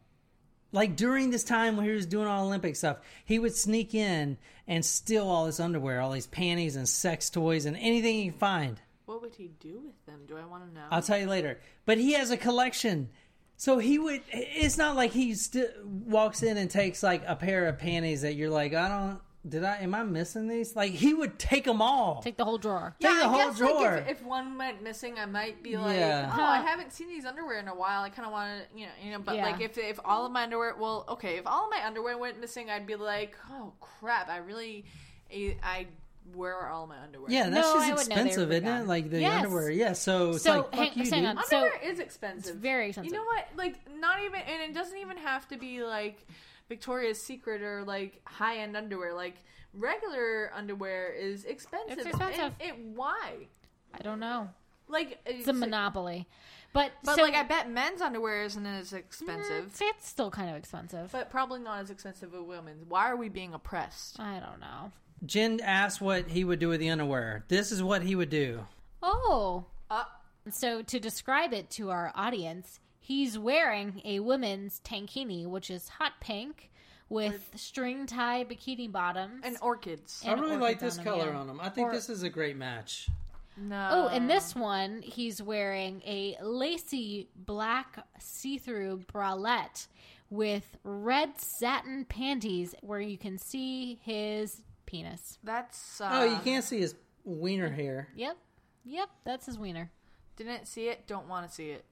[0.72, 4.38] Like during this time when he was doing all Olympic stuff, he would sneak in
[4.67, 8.39] and steal all his underwear, all these panties and sex toys and anything he could
[8.39, 8.82] find.
[9.06, 10.22] What would he do with them?
[10.28, 10.86] Do I want to know?
[10.91, 11.60] I'll tell you later.
[11.86, 13.10] But he has a collection.
[13.56, 14.22] So he would.
[14.32, 18.36] It's not like he st- walks in and takes like a pair of panties that
[18.36, 19.22] you're like, I don't.
[19.47, 19.77] Did I?
[19.77, 20.75] Am I missing these?
[20.75, 22.21] Like he would take them all.
[22.21, 22.95] Take the whole drawer.
[22.99, 23.95] Take yeah, the I whole guess, like, drawer.
[23.97, 26.33] if, if one went missing, I might be like, Yeah.
[26.38, 28.01] "Oh, I haven't seen these underwear in a while.
[28.01, 29.45] I kind of want to, you know, you know." But Yeah.
[29.45, 32.39] like, if if all of my underwear, well, okay, if all of my underwear went
[32.41, 34.29] missing, I'd be like, "Oh crap!
[34.29, 34.86] I really,
[35.31, 35.88] I, I
[36.33, 38.87] where are all my underwear?" yeah, that's No, just would expensive, isn't it?
[38.87, 39.43] Like the Yes.
[39.45, 39.69] underwear.
[39.71, 39.93] Yeah.
[39.93, 41.37] So it's So, like, hang- fuck you, hang dude.
[41.37, 41.43] on.
[41.45, 42.51] So- underwear is expensive.
[42.55, 43.11] It's very expensive.
[43.13, 43.47] You know what?
[43.55, 46.25] Like, not even, and it doesn't even have to be like
[46.69, 49.13] Victoria's Secret or like high end underwear.
[49.13, 49.35] Like
[49.73, 51.97] regular underwear is expensive.
[51.97, 52.53] It's expensive.
[52.59, 53.47] And it, why?
[53.93, 54.49] I don't know.
[54.87, 56.27] Like uh, It's a monopoly.
[56.73, 59.67] But But so, like, I bet men's underwear isn't as expensive.
[59.67, 61.11] It's, it's still kind of expensive.
[61.11, 62.85] But probably not as expensive as women's.
[62.87, 64.19] Why are we being oppressed?
[64.19, 64.91] I don't know.
[65.25, 67.43] Jen asked what he would do with the underwear.
[67.47, 68.65] This is what he would do.
[69.01, 70.03] Oh, Uh,
[70.49, 76.13] so to describe it to our audience, he's wearing a women's tankini, which is hot
[76.19, 76.69] pink
[77.10, 79.41] with string tie bikini bottoms.
[79.45, 80.21] and orchids.
[80.25, 81.39] I And really like this on 'em, color yeah.
[81.39, 81.60] on him.
[81.62, 83.08] I think Or- this is a great match.
[83.56, 83.89] no.
[83.91, 89.88] Oh, and this one, he's wearing a lacy black see-through bralette
[90.30, 95.38] with red satin panties where you can see his penis.
[95.43, 96.02] That's.
[96.02, 98.08] Uh, Oh, you can't see his wiener here.
[98.15, 98.38] Yep.
[98.86, 99.91] Yep, that's his wiener.
[100.38, 101.06] Didn't see it.
[101.08, 101.86] Don't want to see it.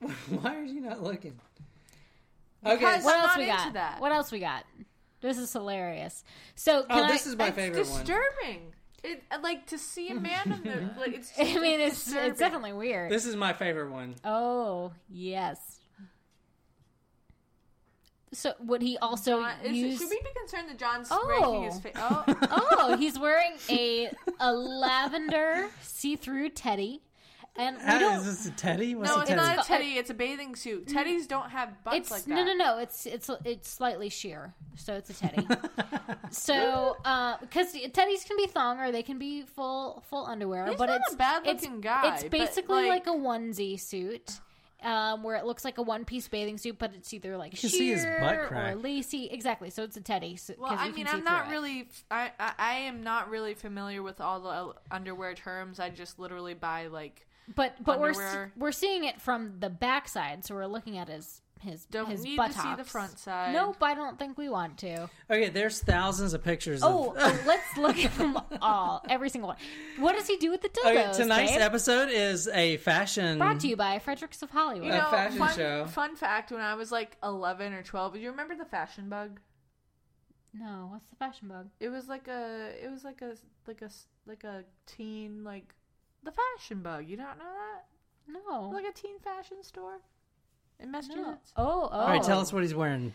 [0.28, 1.38] Why are you not looking?
[2.62, 2.86] Because- Okay.
[2.86, 3.72] I'm What else not we into got?
[3.74, 4.00] that.
[4.00, 4.64] What else we got?
[5.20, 6.24] This is hilarious.
[6.54, 8.00] So, can Oh, I, this is my it's favorite one.
[8.04, 8.72] disturbing.
[9.04, 11.14] It like to see a man in the like.
[11.14, 11.32] It's.
[11.38, 12.30] I mean, it's disturbing.
[12.30, 13.10] it's definitely weird.
[13.10, 14.14] This is my favorite one.
[14.24, 15.80] Oh, yes.
[18.34, 19.98] So would he also John- is- use?
[20.00, 21.26] should we be concerned that John's Oh.
[21.26, 21.92] breaking his face?
[21.96, 22.24] Oh,
[22.78, 27.02] oh, he's wearing a a lavender see-through teddy,
[27.56, 28.14] and How, ah, don't.
[28.20, 28.94] is this a teddy?
[28.94, 29.40] What's no, a it's teddy?
[29.42, 29.92] not a teddy.
[29.98, 30.86] It's a bathing suit.
[30.86, 30.94] Mm.
[30.94, 32.30] Teddies don't have butts It's like that.
[32.34, 32.78] no, no, no.
[32.78, 35.46] It's it's it's slightly sheer, so it's a teddy.
[36.30, 40.78] so, uh, because teddies can be thong or they can be full full underwear, He's
[40.78, 44.40] but not it's a bad-looking it's, guy, It's basically like, like- a onesie suit.
[44.82, 47.70] Um, where it looks like a one-piece bathing suit, but it's either like can sheer
[47.70, 49.26] see his butt or lacy.
[49.30, 49.70] Exactly.
[49.70, 50.36] So it's a teddy.
[50.36, 51.88] So, Well, 'cause I mean, I'm not really.
[52.10, 55.78] I, I I am not really familiar with all the underwear terms.
[55.78, 57.26] I just literally buy like.
[57.54, 61.86] But but we're we're seeing it from the backside, so we're looking at his his
[61.86, 63.54] Don't his need to see the front side.
[63.54, 65.08] Nope, I don't think we want to.
[65.30, 66.80] Okay, there's thousands of pictures.
[66.82, 67.16] Oh, of...
[67.18, 69.56] oh, let's look at them all, every single one.
[69.98, 71.08] What does he do with the dildos?
[71.08, 71.60] okay, tonight's babe?
[71.60, 73.38] episode is a fashion.
[73.38, 74.88] brought to you by Fredericks of Hollywood.
[74.88, 75.86] You A know, fashion fun, show.
[75.86, 79.40] Fun fact: When I was like 11 or 12, you remember the fashion bug?
[80.54, 81.68] no, what's the fashion bug?
[81.80, 82.72] It was like a.
[82.82, 83.34] It was like a
[83.66, 83.90] like a
[84.26, 85.74] like a teen like
[86.22, 87.06] the fashion bug.
[87.08, 87.86] You don't know that?
[88.28, 89.98] No, Like a teen fashion store.
[90.80, 91.52] In Massachusetts.
[91.56, 91.96] Oh, oh.
[91.96, 93.14] All right, tell us what he's wearing.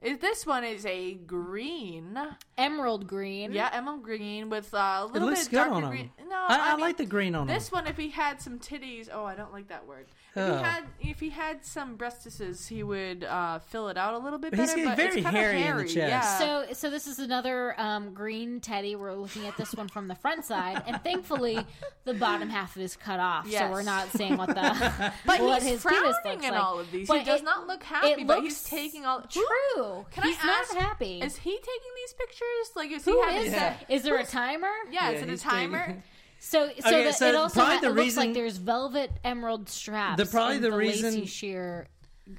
[0.00, 2.16] Is this one is a green,
[2.56, 3.50] Emerald green.
[3.52, 5.90] yeah, emerald green with uh, a It little looks bit good darker on him.
[5.90, 6.10] green.
[6.28, 7.54] No, I, I, mean, like the green on him.
[7.54, 10.06] This one, if he had some titties, oh, I don't like that word.
[10.08, 10.56] If Oh.
[10.58, 14.38] he had, if he had some breastises, he would uh, fill it out a little
[14.38, 14.82] bit But he's better.
[14.84, 15.96] getting but it's very kinda hairy in the chest.
[15.96, 16.38] Yeah.
[16.38, 18.94] So, so this is another um, green teddy.
[18.94, 21.58] We're looking at this one from the front side, and thankfully,
[22.04, 25.72] the bottom half is cut off, so we're not seeing what the but what he's
[25.72, 26.62] his penis frowning looks in like.
[26.62, 27.08] all of these.
[27.08, 29.22] But he does it- not look happy, it but he's taking all.
[29.22, 29.87] True.
[30.10, 31.20] Can He's I not ask, happy.
[31.20, 32.76] Is he taking these pictures?
[32.76, 33.90] Like, is Who he having is set- that?
[33.94, 34.70] Is there a timer?
[34.90, 36.02] Yeah, Yeah, is it a he's timer?
[36.40, 38.56] So, so, Okay, the, so it also probably ha- the it looks reason- like there's
[38.58, 40.16] velvet emerald straps.
[40.22, 41.88] The- probably in the the reason- lacy sheer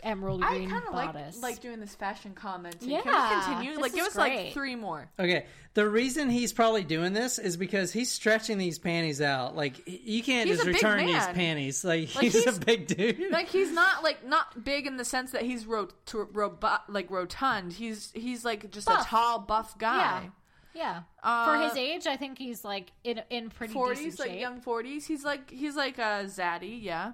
[0.03, 1.41] emerald green I green kind of like bodice.
[1.41, 2.89] like doing this fashion commenting.
[2.91, 3.71] Yeah, Can we continue?
[3.73, 5.09] this Like, give is us like three more.
[5.19, 9.55] Okay, the reason he's probably doing this is because he's stretching these panties out.
[9.55, 11.83] Like you can't He's just return these panties.
[11.83, 13.31] Like, Like, he's, he's- a big dude.
[13.31, 17.09] Like he's not like not big in the sense that he's ro- to, robu- like
[17.11, 17.73] rotund.
[17.73, 20.29] He's he's like just a tall buff guy.
[20.75, 24.39] yeah, Uh, for his age, I think he's like in in pretty Forties, like shape.
[24.39, 25.05] young forties.
[25.07, 26.77] He's like he's like a zaddy.
[26.81, 27.13] Yeah,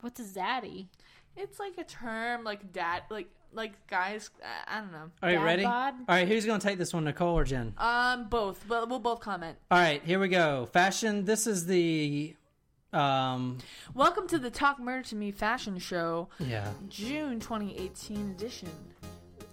[0.00, 0.88] What's a zaddy?
[1.36, 4.30] It's like a term like dad like like guys.
[4.42, 5.10] I- I don't know.
[5.22, 5.62] All right, Dad ready?
[5.64, 5.94] bod?
[6.08, 7.74] All right, who's going to take this one, Nicole or Jen?
[7.76, 9.58] Um, both, but we'll both comment.
[9.70, 10.64] All right, here we go.
[10.72, 11.26] Fashion.
[11.26, 12.34] This is the,
[12.94, 13.58] um,
[13.94, 16.70] Welcome to the Talk Murder to Me fashion show, yeah.
[16.88, 18.70] June 2018 edition.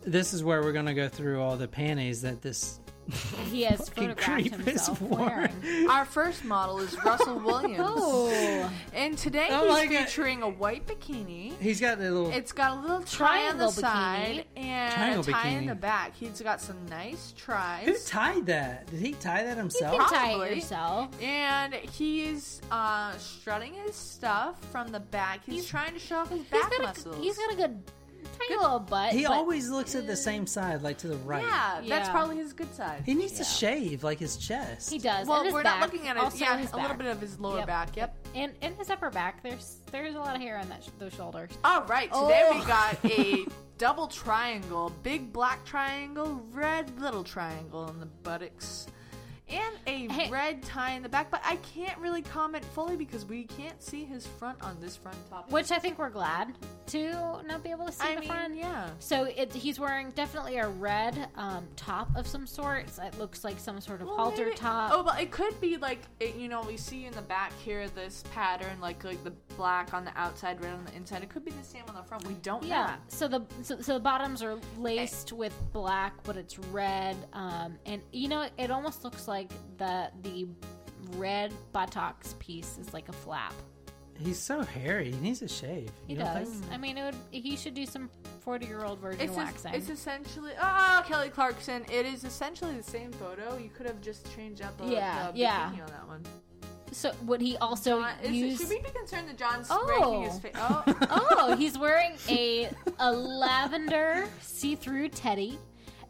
[0.03, 2.79] This is where we're going to go through all the panties that this
[3.49, 5.51] He has fucking photographed himself wearing.
[5.63, 5.89] wearing.
[5.89, 10.05] Our first model is Russell Williams, Oh, and today Oh he's my God.
[10.05, 11.57] featuring a white bikini.
[11.59, 12.29] He's got a little.
[12.31, 15.75] It's got a little tie on the Triangle side and Triangle a tie in the
[15.75, 16.15] back.
[16.15, 18.05] He's got some nice Who tries.
[18.05, 18.87] tied that?
[18.91, 19.97] Did he tie that you himself?
[19.97, 20.55] can tie it Probably.
[20.55, 21.21] yourself.
[21.23, 25.39] And he's uh, strutting his stuff from the back.
[25.45, 27.15] He's, trying to show off his He's back got muscles.
[27.17, 27.81] a he's got a good
[28.39, 29.11] tiny little butt.
[29.13, 31.43] He but always looks at the same side, like to the right.
[31.43, 32.11] yeah, that's Yeah.
[32.11, 33.03] probably his good side.
[33.05, 34.89] He needs to shave like his chest.
[34.91, 35.27] he does.
[35.27, 36.97] well, and his we're back, not looking at his also yeah, his a little back.
[36.99, 37.67] bit of his lower Yep.
[37.67, 37.95] back.
[37.97, 38.15] Yep.
[38.35, 39.41] and and his upper back.
[39.43, 41.51] There's there's a lot of hair on that sh- those shoulders.
[41.63, 42.59] All right, today Oh.
[42.59, 43.45] we got a
[43.77, 48.87] double triangle, big black triangle, red little triangle in the buttocks,
[49.49, 50.29] and a Hey.
[50.29, 51.29] red tie in the back.
[51.31, 55.17] But I can't really comment fully because we can't see his front on this front
[55.29, 55.49] top.
[55.51, 56.55] Which I think we're glad
[56.87, 57.11] to
[57.45, 58.55] not be able to see I the mean, front.
[58.55, 58.89] yeah.
[58.99, 62.85] So it, he's wearing definitely a red um, top of some sort.
[63.01, 64.91] It looks like some sort of Well, halter maybe- top.
[64.93, 67.87] Oh, but it could be like it, you know we see in the back here
[67.89, 71.23] this pattern like like the black on the outside, red on the inside.
[71.23, 72.25] It could be the same on the front.
[72.27, 72.75] We don't yeah.
[72.75, 72.81] know.
[72.87, 72.95] Yeah.
[73.07, 77.15] So the so, so the bottoms are laced with black, but it's red.
[77.33, 79.38] Um, and you know it almost looks like
[79.77, 80.47] the the
[81.17, 83.53] red buttocks piece is like a flap.
[84.17, 85.11] He's so hairy.
[85.11, 85.89] He needs a shave.
[86.05, 86.61] He You does.
[86.73, 87.15] I mean, it would.
[87.31, 88.09] He should do some
[88.41, 89.73] forty-year-old virgin It's, es- waxing.
[89.73, 91.85] it's essentially oh Kelly Clarkson.
[91.89, 93.57] It is essentially the same photo.
[93.57, 95.69] You could have just changed out the, Yeah, the yeah.
[95.71, 96.23] bikini on that one.
[96.91, 98.59] so would he also John, is use?
[98.59, 99.85] should we be concerned that John's Oh.
[99.85, 100.51] breaking his face?
[100.57, 100.83] Oh,
[101.37, 105.57] oh, he's wearing a a lavender see-through teddy,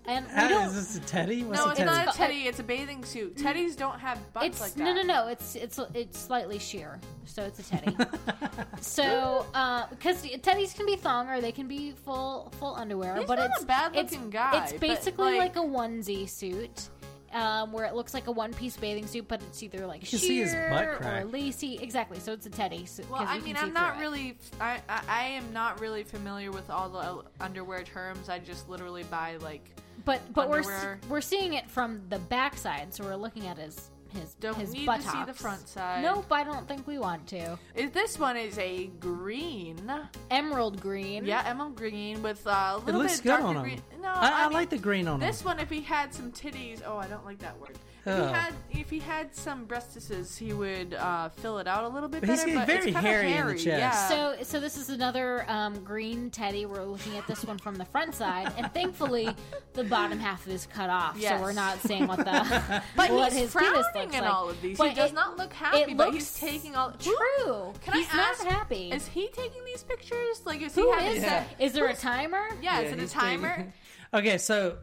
[0.10, 0.68] and we don't.
[0.68, 1.44] is this a teddy?
[1.44, 1.90] What's no, a it's teddy?
[1.92, 2.40] not a teddy.
[2.48, 3.36] It's a bathing suit.
[3.38, 4.84] Teddies don't have butts It's like that.
[4.84, 5.28] no, no, no.
[5.28, 7.96] It's it's it's slightly sheer, so it's a teddy.
[8.82, 9.46] so
[9.92, 13.52] because teddies can be thong or they can be full full underwear, He's but not
[13.52, 16.90] it's a bad-looking it's, guy, It's basically like- like, a onesie suit.
[17.32, 20.18] Um, where it looks like a one-piece bathing suit, but it's either like You can
[20.18, 21.32] see his sheer butt or crack.
[21.32, 21.78] lacy.
[21.80, 22.20] Exactly.
[22.20, 22.88] So it's a teddy.
[22.88, 24.36] So, Well, 'cause I mean, I'm not really.
[24.60, 28.30] I, I I am not really familiar with all the underwear terms.
[28.30, 29.70] I just literally buy like.
[30.06, 34.34] But but we're we're seeing it from the backside, so we're looking at his his
[34.36, 36.04] Don't his need to see the front side.
[36.04, 37.58] Nope, I don't think we want to.
[37.76, 39.92] Is this one is a green?
[40.32, 41.26] Emerald green.
[41.26, 43.62] Yeah, emerald green with uh, a It little looks bit good darker on him.
[43.62, 43.82] green.
[44.02, 45.28] No, I, I, mean, like the green on him.
[45.28, 47.78] This one, if he had some titties, oh, I don't like that word.
[48.10, 48.28] If Oh.
[48.28, 52.10] he had, if he had some breastises, he would uh, fill it out a little
[52.10, 52.48] bit But he's better.
[52.54, 53.66] getting but very it's kinda hairy in the chest.
[53.68, 54.08] Yeah.
[54.08, 56.66] So, so this is another um, green teddy.
[56.66, 59.30] We're looking at this one from the front side, and thankfully,
[59.74, 61.38] the bottom half is cut off, Yes.
[61.40, 62.24] so we're not seeing what the
[62.96, 64.34] but what he's his penis frowning looks in like.
[64.34, 64.78] all of these.
[64.78, 66.92] But he does it- not look happy, it but looks he's taking all.
[66.94, 67.74] True.
[67.84, 68.44] Can He's I ask?
[68.44, 68.92] not happy.
[68.92, 70.42] Is he taking these pictures?
[70.46, 71.48] Like, is Who he having is set?
[71.58, 71.64] that?
[71.64, 72.48] Is there a timer?
[72.62, 73.56] Yeah, is Yeah, it a timer?
[73.56, 73.74] taking-
[74.14, 74.78] Okay, so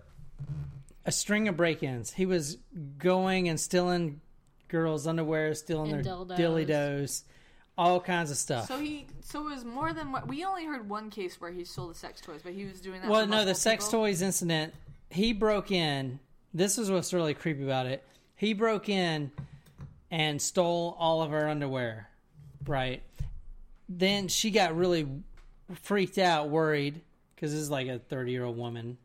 [1.06, 2.12] a string of break-ins.
[2.12, 2.58] He was
[2.98, 4.20] going and stealing
[4.68, 6.36] girls' underwear, stealing And their dildos.
[6.36, 7.24] dilly dos,
[7.78, 8.66] all kinds of stuff.
[8.66, 11.64] So he, so it was more than what we only heard one case where he
[11.64, 13.08] stole the sex toys, but he was doing that.
[13.08, 14.00] well, for no, the multiple sex people?
[14.00, 14.74] toys incident.
[15.10, 16.18] He broke in.
[16.52, 18.02] This is what's really creepy about it.
[18.34, 19.30] He broke in
[20.10, 22.08] and stole all of her underwear.
[22.66, 23.02] Right.
[23.88, 25.06] Then she got really
[25.82, 27.00] freaked out, worried
[27.34, 28.98] because this is like a 30 year old woman,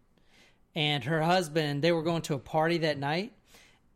[0.75, 1.81] and her husband.
[1.81, 3.33] They were going to a party that night,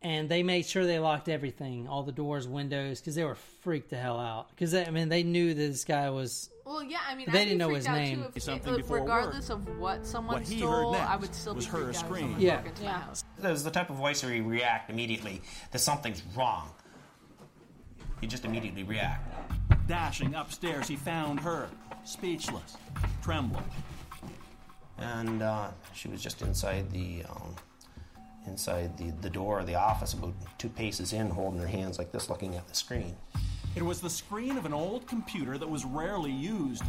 [0.02, 3.90] and they made sure they locked everything, all the doors, windows, because they were freaked
[3.90, 4.50] the hell out.
[4.50, 6.50] Because I mean, they knew that this guy was.
[6.64, 8.22] Well, yeah, I mean, They I'd didn't know his name.
[8.24, 11.32] Too, if, Something if- before regardless of what someone What he stole, heard I would
[11.32, 12.22] still was be her out if scream.
[12.22, 12.56] someone Yeah.
[12.56, 13.00] broke into my Yeah.
[13.02, 13.24] house.
[13.38, 16.70] There's the type of voice where you react immediately that something's wrong.
[18.20, 19.32] You just immediately react.
[19.86, 21.68] Dashing upstairs, he found her,
[22.04, 22.76] speechless,
[23.22, 23.62] trembling.
[24.98, 27.54] And uh, she was just inside the um,
[28.46, 32.12] inside the, the door of the office, about two paces in, holding her hands like
[32.12, 33.16] this, looking at the screen.
[33.74, 36.84] It was the screen of an old computer that was rarely used.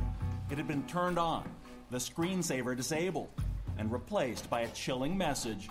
[0.49, 1.49] It had been turned on,
[1.91, 3.29] the screensaver disabled,
[3.77, 5.67] and replaced by a chilling message.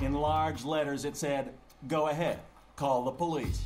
[0.00, 1.52] In large letters, it said,
[1.88, 2.38] Go ahead,
[2.76, 3.62] call the police.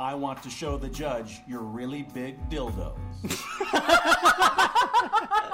[0.00, 2.96] I want to show the judge your really big dildos.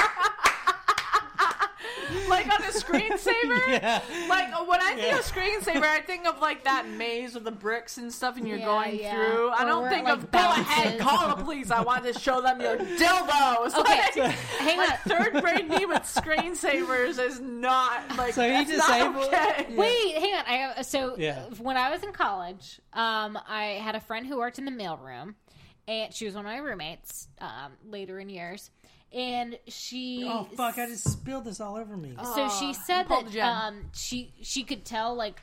[2.29, 3.61] like on a screensaver.
[3.69, 4.01] Yeah.
[4.29, 5.19] Like when I think Yeah.
[5.19, 8.59] of screensaver, I think of like that maze with the bricks and stuff, and you're
[8.59, 9.15] Yeah, going yeah.
[9.15, 9.51] through.
[9.51, 11.71] I don't think it, of like, go ahead, call the police.
[11.71, 13.75] I want to show them your dildos.
[13.75, 14.97] Okay, Like, hang like on.
[15.33, 19.75] third grade me with screensavers is not like So he that's disabled- not okay.
[19.75, 20.45] Wait, hang on.
[20.47, 21.45] I have, so Yeah.
[21.59, 25.35] when I was in college, um, I had a friend who worked in the mailroom,
[25.89, 28.71] and she was one of my roommates um, later in years,
[29.15, 30.79] and she Oh fuck!
[30.79, 32.15] I just spilled this all over me.
[32.35, 33.47] so she said pulled that gem.
[33.49, 35.41] um, she she could tell like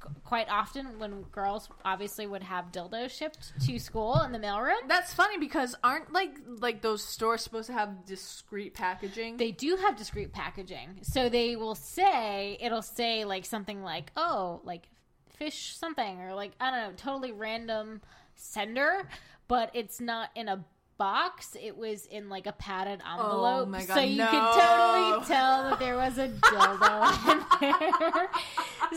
[0.00, 4.88] qu- quite often when girls obviously would have dildos shipped to school in the mailroom.
[4.88, 9.36] That's funny because aren't like like those stores supposed to have discreet packaging?
[9.36, 14.60] They do have discreet packaging, so they will say it'll say like something like oh
[14.64, 14.88] like
[15.36, 18.00] fish something or like I don't know totally random
[18.34, 19.08] sender,
[19.48, 20.64] but it's not in a
[21.00, 21.56] box.
[21.58, 24.26] It was in like a padded oh envelope, Oh my God, so you no.
[24.26, 27.32] could totally tell that there was a dildo
[27.62, 27.72] in
[28.12, 28.28] there.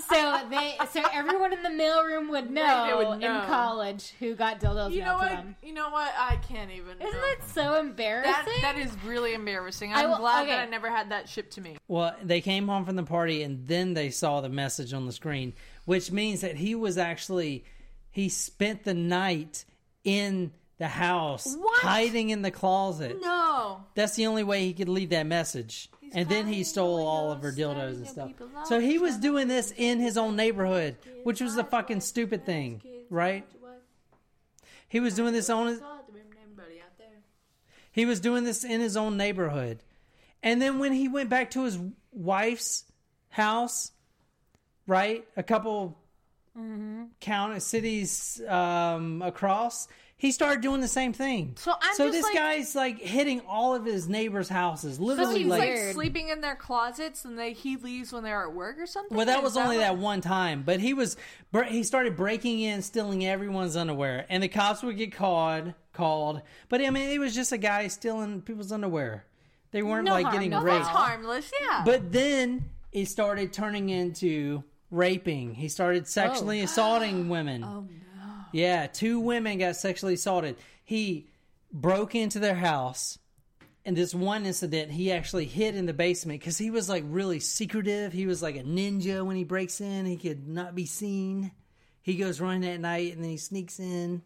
[0.10, 3.42] so they so everyone in the mailroom would know, Right, would know.
[3.42, 5.30] in college who got dildos you know mailed to what?
[5.30, 5.56] them.
[5.64, 6.12] You know what?
[6.20, 6.98] I can't even.
[7.02, 7.22] Isn't know.
[7.22, 8.34] that so embarrassing?
[8.62, 9.94] That that is really embarrassing.
[9.94, 10.52] I I'm will- glad okay.
[10.52, 11.78] that I never had that shipped to me.
[11.88, 15.14] Well, they came home from the party and then they saw the message on the
[15.14, 15.54] screen,
[15.86, 17.64] which means that he was actually
[18.12, 19.64] he spent the night
[20.04, 21.82] in the house What?
[21.82, 23.18] hiding in the closet.
[23.22, 23.84] No.
[23.96, 25.90] That's the only way he could leave that message.
[26.14, 28.32] and then he stole all of her dildos and stuff.
[28.66, 32.82] So he was doing this in his own neighborhood, which was the fucking stupid thing,
[33.10, 33.46] right?
[34.88, 35.82] He was doing this on his,
[37.92, 39.80] he was doing this in his own neighborhood.
[40.44, 41.80] And then when he went back to his
[42.12, 42.84] wife's
[43.30, 43.92] house,
[44.86, 45.98] right, a couple
[47.22, 49.88] count cities um, across,
[50.24, 51.54] he started doing the same thing.
[51.58, 55.40] So I'm so this like- guy's like hitting all of his neighbors' houses, So literally
[55.40, 55.60] he's like.
[55.60, 59.18] like, sleeping in their closets, and they he leaves when they're at work or something.
[59.18, 61.18] well, that was only what- that one time, but he was
[61.68, 65.74] he started breaking in, stealing everyone's underwear, and the cops would get called.
[65.92, 69.26] Called, but I mean, it was just a guy stealing people's underwear.
[69.72, 70.86] They weren't No like harm, getting no raped.
[70.86, 71.84] That's harmless, yeah.
[71.86, 75.54] But then it started turning into raping.
[75.54, 76.64] He started sexually oh.
[76.64, 77.64] assaulting women.
[77.68, 78.13] Oh no.
[78.54, 80.56] Yeah, two women got sexually assaulted.
[80.86, 81.28] He
[81.72, 83.20] broke into their house.
[83.86, 87.42] And this one incident, he actually hid in the basement because he was like really
[87.42, 88.14] secretive.
[88.14, 90.06] He was like a ninja when he breaks in.
[90.06, 91.52] He could not be seen.
[92.02, 94.22] He goes running at night and then he sneaks in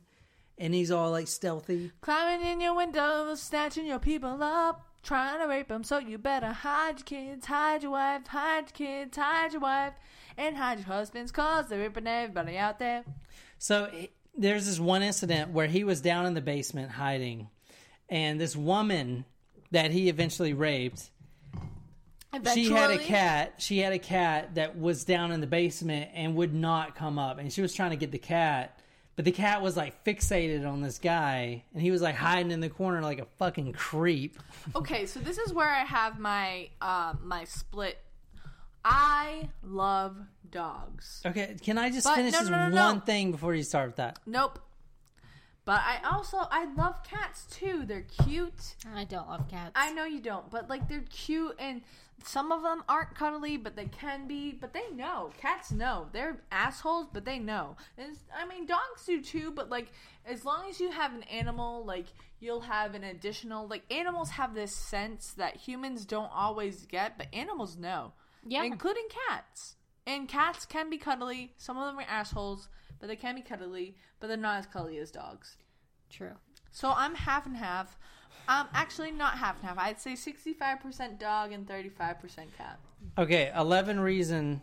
[0.60, 1.92] and he's all like stealthy.
[2.02, 5.84] Climbing in your windows, snatching your people up, trying to rape them.
[5.84, 9.94] So you better hide your kids, hide your wife, hide your kids, hide your wife,
[10.38, 13.04] and hide your husbands, cause they're ripping everybody out there.
[13.60, 13.90] So
[14.38, 17.50] there's this one incident where he was down in the basement hiding,
[18.10, 19.26] and this woman
[19.72, 21.10] that he eventually raped,
[22.54, 23.56] she had a cat.
[23.58, 27.40] She had a cat that was down in the basement and would not come up,
[27.40, 28.80] and she was trying to get the cat.
[29.16, 32.60] But the cat was like fixated on this guy, and he was like hiding in
[32.60, 34.38] the corner like a fucking creep.
[34.76, 37.98] Okay, so this is where I have my uh, my split.
[38.90, 40.16] I love
[40.50, 41.22] dogs.
[41.26, 42.86] Okay, can I just But- finish no, this no, no, no.
[42.88, 44.20] one thing before you start with that?
[44.26, 44.60] Nope.
[45.66, 47.86] But I also I love cats too.
[47.86, 48.76] They're cute.
[48.96, 49.72] I don't love cats.
[49.76, 51.82] I know you don't, but like they're cute and
[52.24, 54.54] some of them aren't cuddly, but they can be.
[54.54, 55.32] But they know.
[55.38, 56.08] Cats know.
[56.14, 57.76] They're assholes, but they know.
[57.98, 59.52] And I mean, dogs do too.
[59.52, 59.88] But like,
[60.26, 62.06] as long as you have an animal, like
[62.40, 63.68] you'll have an additional.
[63.68, 68.14] Like animals have this sense that humans don't always get, but animals know.
[68.48, 68.64] Yeah.
[68.64, 69.76] including cats.
[70.06, 71.54] And cats can be cuddly.
[71.58, 72.70] Some of them are assholes,
[73.00, 73.96] but they can be cuddly.
[74.20, 75.58] But they're not as cuddly as dogs.
[76.10, 76.32] True.
[76.72, 77.98] So I'm half and half.
[78.48, 79.78] Um, actually, not half and half.
[79.78, 82.80] I'd say sixty-five percent dog and thirty-five percent cat.
[83.18, 84.62] Okay, eleven reason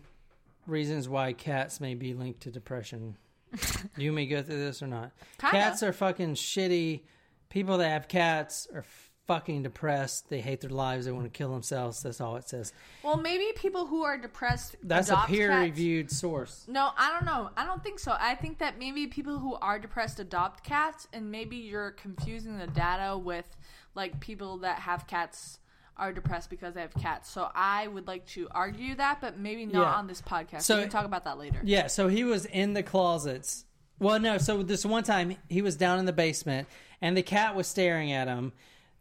[0.66, 3.16] reasons why cats may be linked to depression.
[3.97, 5.12] you may go through this or not.
[5.39, 5.57] Kinda.
[5.57, 7.03] Cats are fucking shitty.
[7.51, 8.85] People that have cats are
[9.27, 10.29] fucking depressed.
[10.29, 11.07] They hate their lives.
[11.07, 12.03] They want to kill themselves.
[12.03, 12.72] That's all it says.
[13.03, 14.77] Well, maybe people who are depressed.
[14.83, 15.37] That's a adopt cats.
[15.37, 16.64] peer-reviewed source.
[16.68, 17.51] No, I don't know.
[17.57, 18.14] I don't think so.
[18.18, 22.66] I think that maybe people who are depressed adopt cats, and maybe you're confusing the
[22.66, 23.47] data with
[23.95, 25.59] like people that have cats
[25.97, 27.31] are depressed because they have cats.
[27.31, 29.95] So I would like to argue that, but maybe not Yeah.
[29.95, 30.62] on this podcast.
[30.62, 31.61] So- we can talk about that later.
[31.62, 33.64] Yeah, so he was in the closets.
[34.01, 36.66] Well, no, so this one time he was down in the basement
[37.01, 38.53] and the cat was staring at him.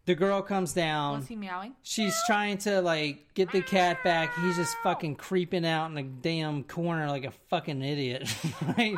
[0.05, 1.19] The girl comes down.
[1.19, 1.75] Was he meowing?
[1.81, 4.35] She's trying to like get the cat back.
[4.39, 8.27] He's just fucking creeping out in a damn corner like a fucking idiot.
[8.77, 8.95] right?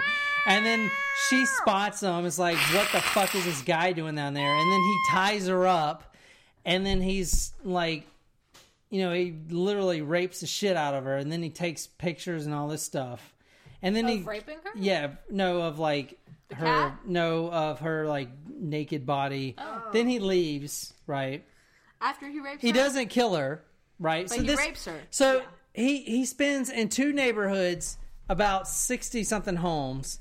[0.47, 0.89] And then
[1.29, 2.25] she spots him.
[2.25, 4.51] It's like, what the fuck is this guy doing down there?
[4.51, 6.15] And then he ties her up.
[6.65, 8.07] And then he's like,
[8.89, 11.17] you know, he literally rapes the shit out of her.
[11.17, 13.33] And then he takes pictures and all this stuff.
[13.83, 14.71] And then Of he raping her?
[14.75, 16.17] yeah, no, of like
[16.51, 16.99] her, cat?
[17.05, 19.55] no, of her like naked body.
[19.57, 19.89] Oh.
[19.93, 21.45] Then he leaves, right?
[22.01, 22.67] After he rapes her.
[22.67, 22.73] He her?
[22.75, 23.63] doesn't kill her,
[23.99, 24.27] right?
[24.29, 24.99] But he rapes her.
[25.09, 25.41] So
[25.73, 27.97] he he spends in two neighborhoods
[28.29, 30.19] about sixty something homes,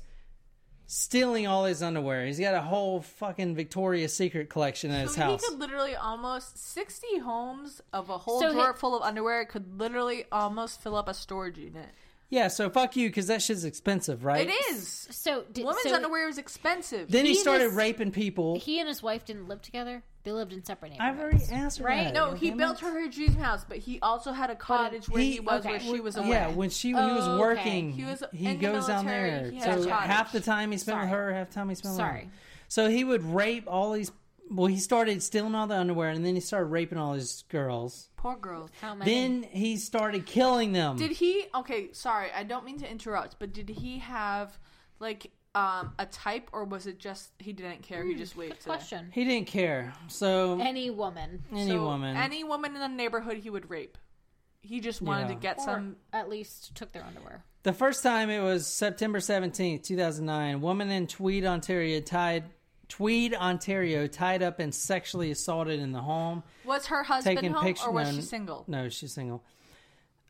[0.87, 2.25] stealing all his underwear.
[2.25, 5.43] He's got a whole fucking Victoria's Secret collection at his So house.
[5.43, 9.45] he could literally almost 60 homes of a whole So he- drawer full of underwear
[9.45, 11.89] could literally almost fill up a storage unit.
[12.29, 14.47] Yeah, so fuck you because that shit's expensive, right?
[14.49, 15.07] It is.
[15.11, 17.09] So did, Women's so underwear is expensive.
[17.11, 18.59] Then he, He started was- raping people.
[18.59, 20.03] He and his wife didn't live together.
[20.23, 22.05] They lived in separate I've already answered Right?
[22.05, 22.13] that.
[22.15, 25.21] no, he damn built her her dream house, but he also had a cottage where
[25.21, 25.69] he, he- was okay.
[25.73, 26.29] where she was away.
[26.29, 27.39] Yeah, when she when he was Oh, okay.
[27.41, 29.51] working, He was he in the goes down there.
[29.51, 30.07] he had So cottage.
[30.09, 32.21] half the time he spent with her, half the time he spent with Sorry.
[32.21, 32.27] her.
[32.69, 34.11] So he would rape all these.
[34.51, 38.09] Well, he started stealing all the underwear, and then he started raping all his girls.
[38.15, 38.69] Poor girls.
[38.79, 39.11] How many?
[39.11, 40.97] Then he started killing them.
[40.97, 41.45] Did he?
[41.55, 44.57] Okay, sorry, I don't mean to interrupt, but did he have
[44.99, 48.03] like um a type, or was it just he didn't care?
[48.05, 48.57] he just waited.
[48.59, 49.09] Good question.
[49.11, 49.93] he didn't care.
[50.09, 52.15] So Any woman, any So, woman.
[52.17, 53.97] any woman in the neighborhood, he would rape.
[54.61, 55.35] He just wanted Yeah.
[55.35, 55.95] to get or some.
[56.13, 57.43] at least took their underwear.
[57.63, 60.61] the first time it was September seventeenth, two thousand nine.
[60.61, 62.43] Woman in Tweed, Ontario, tied.
[62.87, 66.43] Tweed, Ontario, tied up and sexually assaulted in the home.
[66.65, 67.87] Was her husband taking home, pictures.
[67.87, 68.63] or was no, she single?
[68.67, 69.43] No, she's single.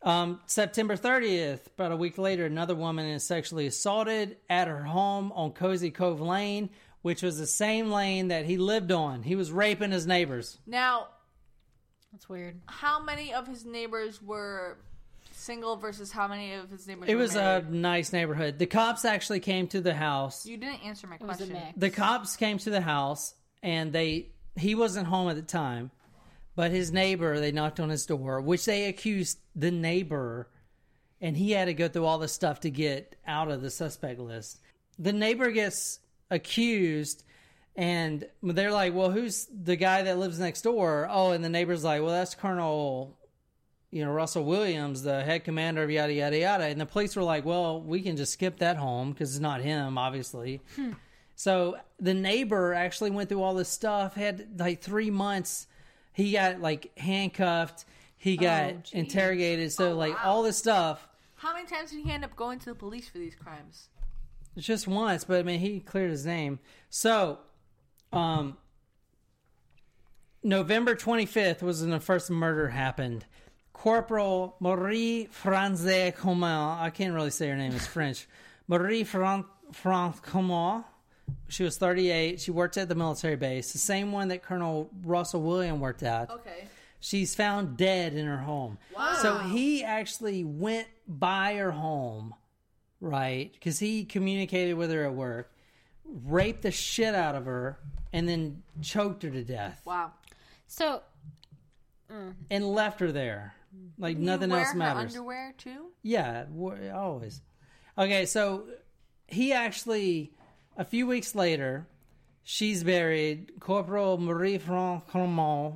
[0.01, 5.31] Um, September 30th, about a week later, another woman is sexually assaulted at her home
[5.33, 6.69] on Cozy Cove Lane,
[7.01, 9.23] which was the same lane that he lived on.
[9.23, 10.59] He was raping his neighbors.
[10.67, 11.07] Now,
[12.11, 12.61] That's weird.
[12.67, 14.77] how many of his neighbors were
[15.45, 17.07] single versus how many of his neighbors?
[17.07, 18.59] It were was a nice neighborhood.
[18.59, 20.45] The cops actually came to the house.
[20.45, 21.53] You didn't answer my It was a question.
[21.53, 21.77] mix.
[21.77, 25.91] The cops came to the house and they he wasn't home at the time,
[26.55, 30.49] but his neighbor they knocked on his door, which they accused the neighbor,
[31.21, 34.19] and he had to go through all this stuff to get out of the suspect
[34.19, 34.59] list.
[34.97, 35.99] The neighbor gets
[36.31, 37.23] accused.
[37.77, 41.83] And they're like, "Well, who's the guy that lives next door?" Oh, and the neighbor's
[41.83, 43.17] like, "Well, that's Colonel
[43.95, 47.23] you know, Russell Williams, the head commander of yada yada yada, and the police were
[47.23, 50.61] like, "Well, we can just skip that home because it's not him, obviously."
[51.37, 54.15] So the neighbor actually went through all this stuff.
[54.15, 55.67] Had like three months.
[56.13, 57.85] He got like handcuffed.
[58.17, 58.93] He got geez.
[58.93, 59.71] interrogated.
[59.73, 61.07] So like all this stuff.
[61.35, 63.89] How many times did he end up going to the police for these crimes?
[64.57, 66.59] just once, but I mean, he cleared his name.
[66.89, 67.39] So,
[68.13, 68.57] um,
[70.41, 73.25] November 25th was when the first murder happened.
[73.76, 78.26] Corporal Marie Franze Coman, I can't really say her name, it's French.
[78.67, 80.86] Marie Fran- France Coman,
[81.49, 82.39] she was 38.
[82.39, 86.32] She worked at the military base, the same one that Colonel Russell William worked at.
[86.32, 86.67] Okay.
[87.01, 88.78] She's found dead in her home.
[88.95, 89.17] Wow.
[89.21, 92.34] So he actually went by her home,
[93.01, 93.51] right?
[93.51, 95.51] Because he communicated with her at work,
[96.05, 97.78] raped the shit out of her,
[98.13, 100.13] and then choked her to death Wow.
[100.65, 101.01] So
[102.09, 102.34] mm.
[102.49, 103.53] and left her there.
[103.97, 105.15] Like nothing you wear else matters.
[105.15, 105.88] underwear too?
[106.03, 106.45] Yeah,
[106.93, 107.41] always.
[107.97, 108.65] Okay, so
[109.28, 110.34] he actually,
[110.78, 111.88] a few weeks later,
[112.43, 113.53] she's buried.
[113.59, 115.76] Corporal Marie Franc Clement,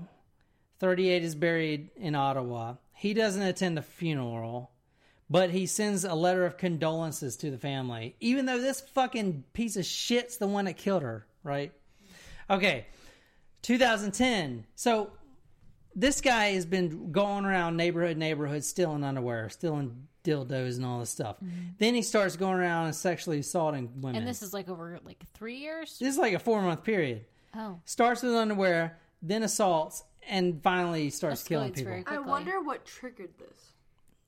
[0.80, 2.76] 38, is buried in Ottawa.
[2.94, 4.72] He doesn't attend the funeral,
[5.30, 9.78] but he sends a letter of condolences to the family, even though this fucking piece
[9.78, 11.72] of shit's the one that killed her, right?
[12.50, 12.88] Okay,
[13.62, 14.66] 2010.
[14.76, 15.12] So
[15.96, 21.10] this guy has been going around neighborhood neighborhood stealing underwear, stealing dildos and all this
[21.10, 21.38] stuff.
[21.38, 21.62] Mm-hmm.
[21.78, 24.18] Then he starts going around and sexually assaulting women.
[24.18, 25.98] and this is like over like three years.
[26.00, 27.26] this is like a four month period.
[27.56, 31.92] Oh, Starts with underwear, then assaults, and finally he starts killing people.
[31.92, 33.72] very I wonder what triggered this.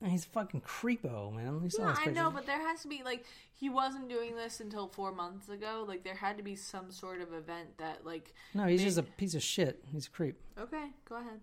[0.04, 1.60] He's fucking creepo, man.
[1.62, 4.88] You Yeah, I know, but there has to be like he wasn't doing this until
[4.88, 5.84] four months ago.
[5.86, 8.34] Like there had to be some sort of event that like.
[8.54, 9.84] no, he's made- just a piece of shit.
[9.92, 10.40] He's a creep.
[10.58, 11.40] Okay, go ahead.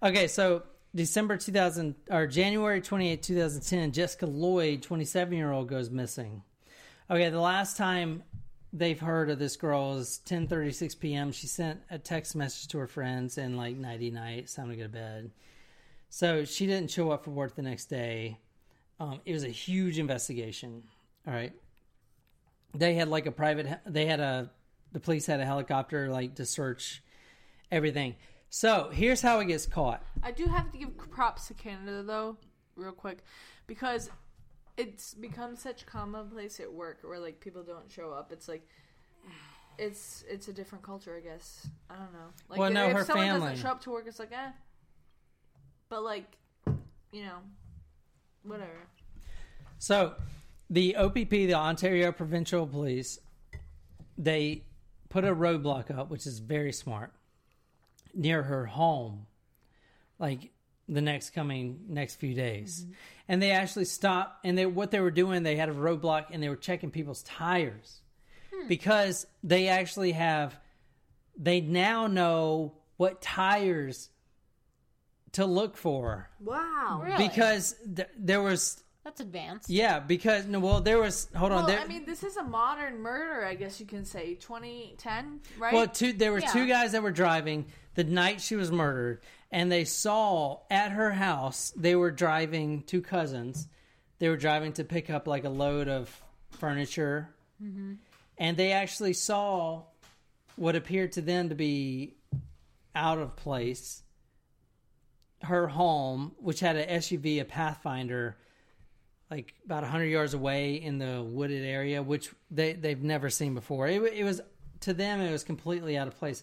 [0.00, 0.62] Okay, so
[0.94, 6.42] December 2000 or January 28, 2010, Jessica Lloyd, 27 year old, goes missing.
[7.10, 8.22] Okay, the last time
[8.72, 11.32] they've heard of this girl is 10:36 p.m.
[11.32, 14.84] She sent a text message to her friends and like nighty night, time to go
[14.84, 15.32] to bed.
[16.10, 18.38] So she didn't show up for work the next day.
[19.00, 20.84] Um, it was a huge investigation.
[21.26, 21.52] All right,
[22.72, 23.80] they had like a private.
[23.84, 24.50] They had a
[24.92, 27.02] the police had a helicopter like to search
[27.72, 28.14] everything.
[28.50, 30.02] So here's how it gets caught.
[30.22, 32.36] I do have to give props to Canada though,
[32.76, 33.18] real quick,
[33.66, 34.10] because
[34.76, 38.32] it's become such commonplace at work where like people don't show up.
[38.32, 38.66] It's like
[39.78, 41.66] it's it's a different culture, I guess.
[41.90, 42.30] I don't know.
[42.48, 43.40] Like Well, no, if her someone family.
[43.50, 44.50] doesn't show up to work, it's like eh.
[45.88, 46.36] But like,
[47.12, 47.38] you know,
[48.42, 48.86] whatever.
[49.78, 50.14] So,
[50.68, 53.18] the OPP, the Ontario Provincial Police,
[54.18, 54.64] they
[55.08, 57.12] put a roadblock up, which is very smart,
[58.18, 59.26] near her home,
[60.18, 60.50] like
[60.88, 62.92] the next coming next few days, mm-hmm.
[63.28, 64.44] and they actually stopped.
[64.44, 67.22] And they what they were doing, they had a roadblock, and they were checking people's
[67.22, 68.00] tires
[68.54, 68.68] hmm.
[68.68, 70.58] because they actually have.
[71.40, 74.10] They now know what tires
[75.32, 77.02] to look for Wow.
[77.04, 77.28] Really?
[77.28, 79.70] because th- there was That's advanced.
[79.70, 81.28] yeah, because no, well, there was.
[81.36, 81.78] Hold on, there.
[81.78, 84.34] I mean, this is a modern murder, I guess you can say.
[84.34, 85.72] 2010, right?
[85.72, 86.12] well, two.
[86.12, 86.52] There were Yeah.
[86.52, 87.66] two guys that were driving
[87.98, 89.18] the night she was murdered,
[89.50, 91.72] and they saw at her house.
[91.76, 93.66] They were driving two cousins.
[94.20, 96.08] They were driving to pick up like a load of
[96.52, 97.94] furniture, mm-hmm.
[98.38, 99.82] and they actually saw
[100.54, 102.14] what appeared to them to be
[102.94, 104.04] out of place.
[105.42, 108.36] Her home, which had an SUV, a Pathfinder,
[109.28, 113.88] like about 100 yards away in the wooded area which they they've never seen before
[113.88, 114.40] it, it was
[114.80, 116.42] to them it was completely out of place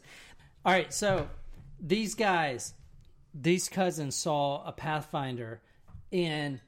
[0.64, 1.28] all right so
[1.80, 2.74] these guys
[3.34, 5.62] these cousins saw a pathfinder
[6.12, 6.62] in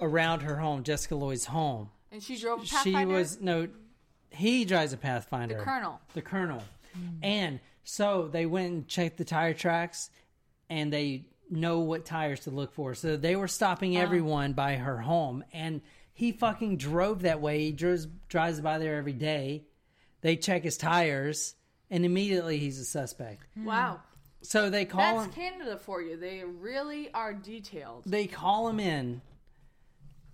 [0.00, 1.90] around her home jessica lloyd's home.
[2.10, 3.68] And she drove a she was no
[4.36, 5.58] he drives a pathfinder.
[5.58, 6.00] The Colonel.
[6.14, 6.62] the colonel.
[6.92, 7.08] Hmm.
[7.22, 10.10] And so they went and checked the tire tracks
[10.68, 12.94] and they know what tires to look for.
[12.94, 14.04] So they were stopping uh-huh.
[14.04, 15.44] everyone by her home.
[15.52, 15.80] And
[16.12, 17.60] he fucking drove that way.
[17.60, 19.64] He drives, drives by there every day.
[20.20, 21.54] They check his tires
[21.90, 23.46] and immediately he's a suspect.
[23.56, 24.00] Wow.
[24.46, 26.16] So they call That's him Canada for you.
[26.16, 28.02] They really are detailed.
[28.06, 29.20] they call him in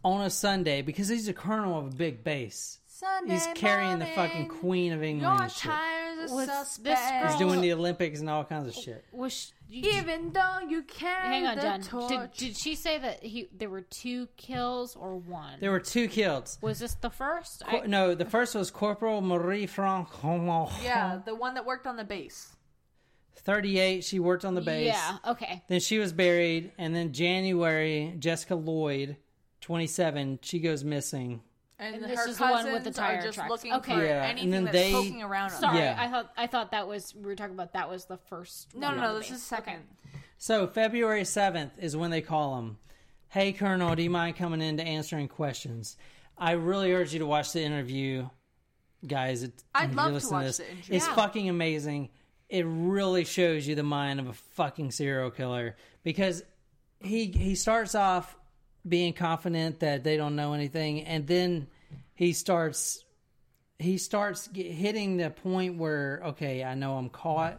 [0.04, 4.06] on a sunday because he's a colonel of a big base Sunday he's carrying the
[4.06, 5.70] fucking queen of england Your and shit.
[5.70, 7.26] tires are Was this suspect.
[7.30, 10.82] he's doing the olympics and all kinds of shit Was sh- you, Even though you
[10.82, 12.08] carry hang on, the John.
[12.08, 15.60] Did, did she say that he there were two kills or one?
[15.60, 17.62] there were two kills was this the first?
[17.64, 20.08] Cor- I- no, the first was Corporal Marie Franck.
[20.10, 20.70] Homol.
[20.84, 22.54] Yeah, the one that worked on the base.
[23.36, 24.04] 38.
[24.04, 24.86] She worked on the base.
[24.86, 25.18] Yeah.
[25.26, 25.62] Okay.
[25.68, 26.72] Then she was buried.
[26.78, 29.16] And then January, Jessica Lloyd,
[29.60, 31.40] 27, she goes missing.
[31.78, 33.50] And, And this her is the one cousins with the tire are just tracks.
[33.50, 33.94] looking Okay.
[33.94, 35.50] for Yeah, and anything then that's they- poking around.
[35.50, 35.96] Sorry, Yeah.
[35.98, 38.74] I thought I thought that was we were talking about that was the first.
[38.76, 39.18] No, one no, no.
[39.18, 39.38] This base.
[39.38, 39.82] is second.
[40.38, 42.78] So February 7th is when they call him.
[43.30, 45.96] Hey, Colonel, do you mind coming in to answering questions?
[46.38, 48.28] I really urge you to watch the interview,
[49.06, 49.42] guys.
[49.42, 50.56] It, I'd love to listen watch this.
[50.58, 50.94] the interview.
[50.96, 51.14] It's Yeah.
[51.14, 52.10] fucking amazing.
[52.52, 55.74] It really shows you the mind of a fucking serial killer
[56.04, 56.42] because
[57.00, 58.36] he he starts off
[58.86, 61.66] being confident that they don't know anything, and then
[62.14, 63.02] he starts
[63.78, 67.58] he starts hitting the point where okay, I know I'm caught,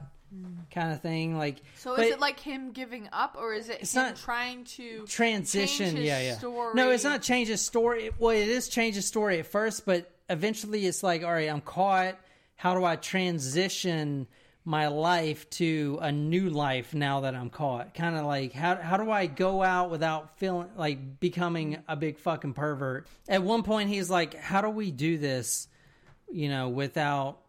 [0.72, 1.40] kind of thing.
[1.40, 4.64] Like, So is it like him giving up, or is it It's him not- trying
[4.78, 6.76] to transition his yeah yeah Story?
[6.76, 10.12] no it's not change his story well it is change his story at first but
[10.30, 12.16] eventually it's like all right i'm caught
[12.56, 14.28] how do i transition
[14.66, 17.94] my life to a new life now that i'm caught.
[17.94, 22.18] Kind of like how, how do i go out without feeling like becoming a big
[22.18, 23.08] fucking pervert?
[23.28, 25.68] At one point he's like how do we do this
[26.32, 27.40] you know without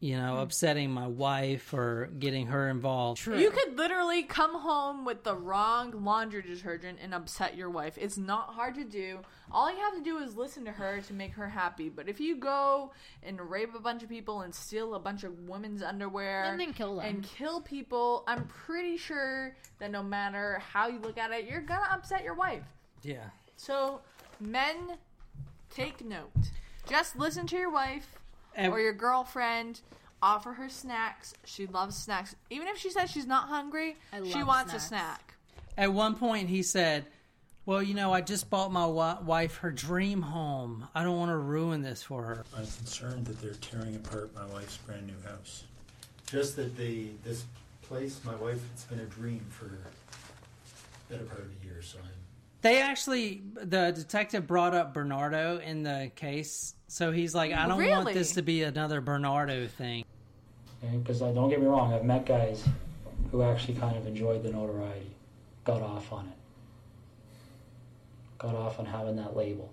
[0.00, 0.42] you know mm.
[0.42, 3.38] upsetting my wife or getting her involved True.
[3.38, 7.98] You could literally come home with the wrong laundry detergent and upset your wife.
[8.00, 9.18] It's not hard to do.
[9.52, 11.90] All you have to do is listen to her to make her happy.
[11.90, 12.92] But if you go
[13.22, 16.72] and rape a bunch of people and steal a bunch of women's underwear And then
[16.72, 17.04] kill them.
[17.04, 21.60] and kill people, I'm pretty sure that no matter how you look at it, you're
[21.60, 22.64] gonna upset your wife.
[23.02, 24.00] yeah So,
[24.40, 24.96] men,
[25.68, 26.30] take note.
[26.88, 28.19] Just listen to your wife
[28.54, 29.80] And- or your girlfriend
[30.22, 31.32] offer her snacks.
[31.44, 32.34] She loves snacks.
[32.50, 34.84] Even if she says she's not hungry, I she wants snacks.
[34.84, 35.34] a snack.
[35.78, 37.06] At one point, he said,
[37.64, 40.88] "Well, you know, I just bought my wa- wife her dream home.
[40.94, 44.44] I don't want to ruin this for her." I'm concerned that they're tearing apart my
[44.46, 45.64] wife's brand new house.
[46.26, 47.44] Just that they, this
[47.82, 51.98] place, my wife, it's been a dream for a better part of a year, so
[51.98, 52.10] I'm.
[52.62, 57.88] They actually, the detective brought up Bernardo in the case, so he's like, "I don't
[57.88, 60.04] want this to be another Bernardo thing."
[60.92, 62.66] Because uh, don't get me wrong, I've met guys
[63.30, 65.14] who actually kind of enjoyed the notoriety,
[65.64, 66.38] got off on it,
[68.38, 69.70] got off on having that label.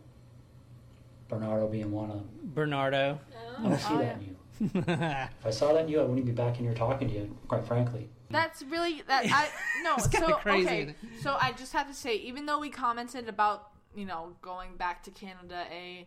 [1.27, 2.29] Bernardo being one of them.
[2.43, 3.19] Bernardo.
[3.57, 4.35] I don't see that in you.
[4.75, 7.35] If I saw that in you, I wouldn't be back in here talking to you,
[7.47, 8.09] quite frankly.
[8.29, 9.49] That's really that I
[9.83, 9.95] no.
[9.97, 13.71] It's so crazy, okay, so I just have to say, even though we commented about
[13.95, 16.05] you know going back to Canada, a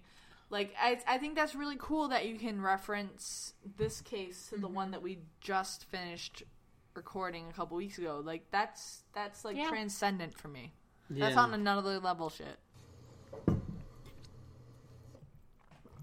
[0.51, 4.67] like I I think that's really cool that you can reference this case to the
[4.67, 4.75] Mm-hmm.
[4.77, 6.43] one that we just finished
[6.95, 8.21] recording a couple weeks ago.
[8.25, 9.69] Like that's that's like Yeah.
[9.69, 10.73] transcendent for me.
[11.09, 12.59] That's on another level shit.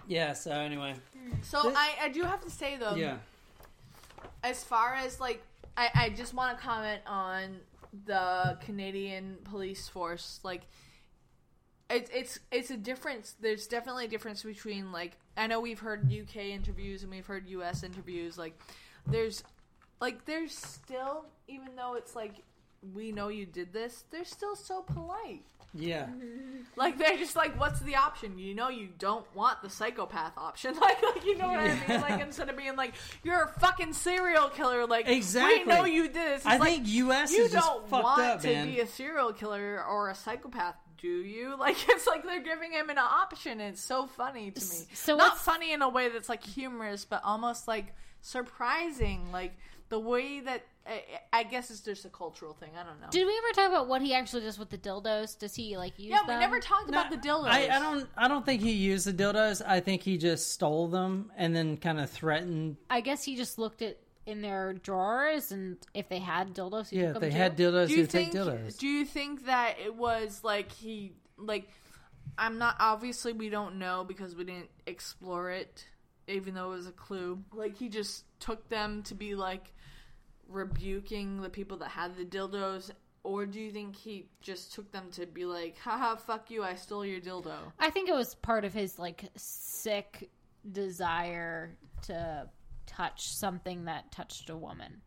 [0.08, 0.34] Yeah.
[0.34, 0.96] So anyway,
[1.42, 2.96] So This- I I do have to say though.
[2.96, 3.18] yeah.
[4.44, 5.44] as far as like
[5.76, 7.60] I, I just want to comment on
[8.06, 10.62] the Canadian police force like
[11.90, 16.12] it's it's it's a difference there's definitely a difference between like I know we've heard
[16.12, 18.60] UK interviews and we've heard US interviews like
[19.06, 19.44] there's
[20.02, 22.44] like there's still even though it's like
[22.94, 26.08] we know you did this they're still so polite Yeah.
[26.76, 28.38] like they're just like, what's the option?
[28.38, 30.76] You know, you don't want the psychopath option.
[30.82, 32.02] Like, like you know what I mean?
[32.02, 34.86] Like instead of being like, you're a fucking serial killer.
[34.88, 35.60] Like Exactly.
[35.60, 36.38] we know you did this.
[36.38, 38.68] It's I like, think US you is just don't fucked want up, to man.
[38.68, 40.76] be a serial killer or a psychopath.
[41.02, 41.56] Do you?
[41.60, 43.60] Like it's like they're giving him an option.
[43.60, 44.86] It's so funny to me.
[44.94, 49.32] so not what's- funny in a way that's like humorous, but almost like surprising.
[49.32, 49.54] Like
[49.90, 52.72] the way that I, I guess it's just a cultural thing.
[52.80, 53.08] I don't know.
[53.10, 55.38] Did we ever talk about what he actually does with the dildos?
[55.38, 56.40] Does he like use yeah, we them?
[56.40, 57.48] never talked about the dildos.
[57.48, 58.08] I, I don't.
[58.16, 59.62] I don't think he used the dildos.
[59.66, 62.78] I think he just stole them and then kind of threatened.
[62.90, 63.98] I guess he just looked at
[64.28, 67.36] in their drawers, and if they had dildos, he Yeah, if they too?
[67.38, 68.78] had dildos, do you would take think dildos.
[68.78, 71.70] do you think that it was like he like
[72.38, 75.88] i'm not obviously we don't know because we didn't explore it
[76.28, 79.72] even though it was a clue like he just took them to be like
[80.50, 82.92] rebuking the people that had the dildos
[83.24, 86.76] or do you think he just took them to be like haha fuck you i
[86.76, 90.30] stole your dildo I think it was part of his like sick
[90.72, 92.48] desire to
[92.98, 95.02] touch something that touched a woman.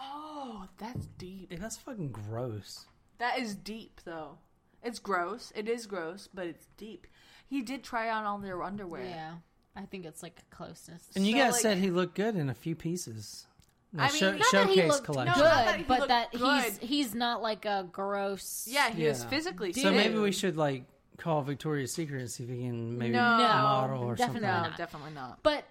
[0.00, 2.86] oh that's deep Yeah, that's fucking gross.
[3.18, 4.38] that is deep though
[4.82, 7.06] it's gross it is gross but it's deep
[7.46, 9.34] he did try on all their underwear Yeah,
[9.76, 11.08] I think it's like a closeness.
[11.14, 13.46] And you So, guys like- said he looked good in a few pieces.
[13.92, 15.34] The I mean, show- not Not that he showcase looked collection.
[15.34, 16.40] Good, not that he but that he's
[16.78, 16.88] good.
[16.88, 18.66] he's not like a gross.
[18.68, 19.94] Yeah, he was physically So fit.
[19.94, 20.84] maybe we should like
[21.18, 23.20] call Victoria's Secret and see if he can maybe No.
[23.22, 24.62] model or definitely something.
[24.62, 24.76] No, not.
[24.78, 25.42] definitely not.
[25.42, 25.64] But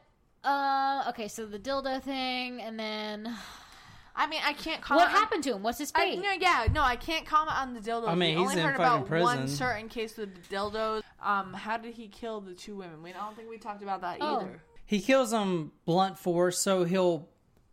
[0.44, 3.34] uh, okay, so the dildo thing, and then
[4.16, 5.08] I mean, I can't comment.
[5.08, 5.64] what happened to him?
[5.64, 6.20] What's his On, I, fate?
[6.22, 8.08] no, yeah, no, I can't comment on the dildos.
[8.10, 11.02] I mean, we he's only in heard fucking about one certain case with the dildos.
[11.22, 13.02] Um, how did he kill the two women?
[13.02, 14.42] We I don't think we talked about that Oh.
[14.42, 14.62] either.
[14.86, 17.30] He kills them blunt force, so he'll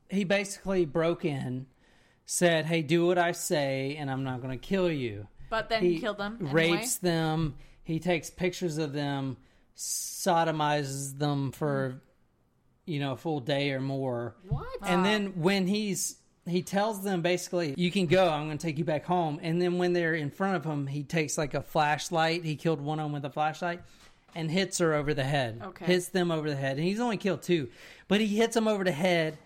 [0.09, 1.67] he basically broke in,
[2.25, 5.83] said, "Hey, do what I say, and I'm not going to kill you." But then
[5.83, 6.39] he, killed them.
[6.41, 6.53] Anyway.
[6.71, 7.57] rapes them.
[7.83, 9.37] He takes pictures of them,
[9.77, 12.01] sodomizes them for,
[12.91, 14.35] you know, a full day or more.
[14.49, 14.67] What?
[14.83, 16.17] And then when he's
[16.47, 18.29] he tells them basically, "You can go.
[18.29, 20.87] I'm going to take you back home." And then when they're in front of him,
[20.87, 22.45] he takes like a flashlight.
[22.45, 23.81] He killed one of them with a flashlight.
[24.33, 25.61] And hits her over the head.
[25.61, 25.87] Okay.
[25.87, 26.77] Hits them over the head.
[26.77, 27.69] And he's only killed two.
[28.07, 29.37] But he hits them over the head.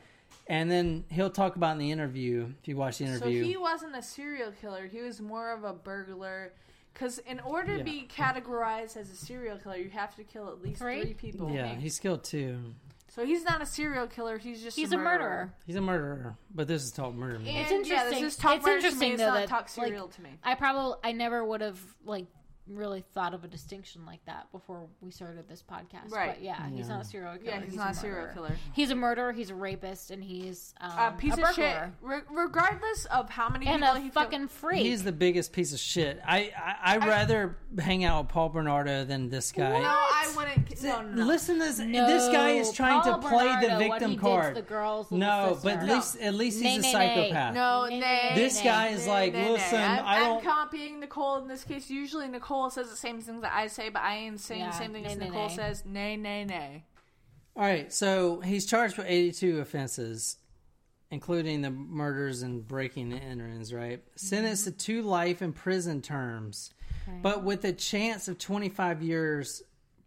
[0.47, 3.43] And then he'll talk about in the interview, if you watch the interview.
[3.43, 4.87] So he wasn't a serial killer.
[4.87, 6.53] He was more of a burglar.
[6.93, 7.83] Because in order to Yeah.
[7.83, 11.01] be categorized as a serial killer, you have to kill at least Three?
[11.03, 11.51] three, people.
[11.51, 12.75] yeah, he's killed two.
[13.15, 14.39] So he's not a serial killer.
[14.39, 15.55] He's just He's a a murderer.
[15.69, 16.37] He's a murderer.
[16.53, 17.39] But this is talk murder.
[17.39, 17.47] Man.
[17.47, 18.25] And, It's Yeah, interesting.
[18.25, 18.89] this is talk it's murder to me.
[18.89, 20.31] interesting It's though not that talk serial like, to me.
[20.43, 22.27] I probably I never would have like
[22.67, 26.11] really thought of a distinction like that before we started this podcast.
[26.11, 26.35] Right.
[26.35, 27.45] But yeah, he's not a serial killer.
[27.57, 28.57] Yeah, he's, not a serial killer.
[28.73, 29.33] He's a murderer.
[29.33, 31.77] He's a rapist, and he's um, A piece a of shit.
[32.01, 34.51] Re- regardless of how many and people a he fucking killed.
[34.51, 34.83] freak.
[34.83, 36.21] He's the biggest piece of shit.
[36.27, 39.81] I I I'd rather hang out with Paul Bernardo than this guy.
[39.81, 40.83] No, I wouldn't.
[40.83, 41.27] No, no, no.
[41.27, 44.11] Listen, to this No, this guy is trying Paul to play Bernardo, the what victim
[44.11, 44.57] he did to card.
[44.57, 45.79] the girl's little no, but sister.
[45.81, 45.95] at No.
[45.95, 47.15] least at least Nay, he's a nay, nay.
[47.31, 47.55] psychopath.
[47.55, 48.65] No, Nay, nay, nay, This nay.
[48.65, 49.53] guy is like, Nay, nay, nay.
[49.53, 51.91] listen, I'm, I I'm copying Nicole in this case.
[51.91, 54.77] Usually, Nicole says the same things that I say, but I ain't saying Yeah, the
[54.77, 55.55] same things nay, nay, Nicole nay.
[55.57, 55.85] says.
[55.85, 56.85] Nay, nay, nay.
[57.57, 60.39] All right, so he's charged with 82 offenses,
[61.11, 64.01] including the murders and breaking and enterings, right?
[64.01, 64.17] Mm-hmm.
[64.17, 66.71] Sentenced to two life in prison terms,
[67.23, 69.63] but with a chance of 25 years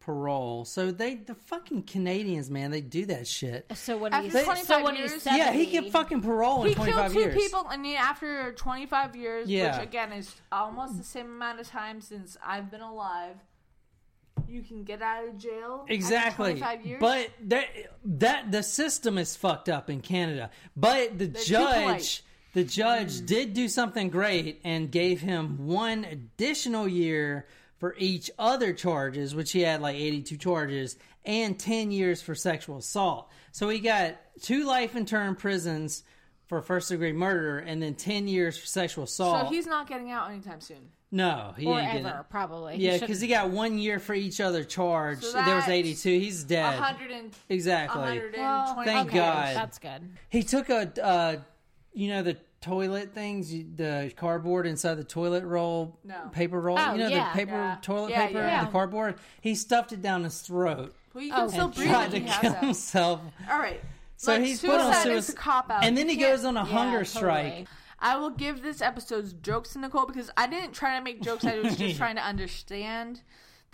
[0.07, 0.63] parole.
[0.63, 3.65] So they, the fucking Canadians, man, they do that shit.
[3.75, 6.61] So when After he's 25 so when years- he's Yeah, he 70, can fucking parole
[6.63, 9.77] in He 25 killed two people, and he, after 25 years, Yeah.
[9.77, 13.35] which again is almost the same amount of time since I've been alive,
[14.47, 15.79] you can get out of jail.
[15.81, 16.51] after Exactly.
[16.53, 16.99] 25 years.
[17.01, 17.65] But that
[18.05, 20.51] that the system is fucked up in Canada.
[20.77, 22.21] But the They're judge polite.
[22.53, 27.45] the judge did do something great and gave him one additional year
[27.79, 32.77] for each other charges, which he had like 82 charges, and 10 years for sexual
[32.77, 33.29] assault.
[33.51, 36.03] So he got two life in term prisons
[36.47, 39.47] for first degree murder and then 10 years for sexual assault.
[39.47, 40.89] so he's not getting out anytime soon.
[41.11, 42.77] no, he or ain't getting ever probably.
[42.77, 45.23] Yeah, because he got one year for each other charge.
[45.23, 46.19] So there was 82.
[46.19, 46.79] He's dead.
[46.79, 47.99] 100 and, Exactly.
[47.99, 49.55] 120 well, Thank okay, God.
[49.55, 50.09] That's good.
[50.29, 51.35] He took a, uh,
[51.93, 56.29] you know, the toilet things, you- the cardboard inside the toilet roll, No.
[56.31, 56.77] paper roll.
[56.79, 57.29] Oh, you know, yeah.
[57.31, 57.77] the paper, Yeah.
[57.81, 58.65] toilet Yeah, paper, yeah.
[58.65, 59.15] the cardboard.
[59.41, 62.19] He stuffed it down his throat Well, you can Oh, still and breathe tried to
[62.19, 62.63] kill that.
[62.63, 63.21] himself.
[63.49, 63.81] All right.
[64.17, 65.83] So Look, he's put on suicide a suicide, cop out.
[65.83, 67.05] and then You he goes on a Yeah, hunger totally.
[67.05, 67.67] strike.
[67.99, 71.45] I will give this episode's jokes to Nicole because I didn't try to make jokes.
[71.45, 73.21] I was just trying to understand.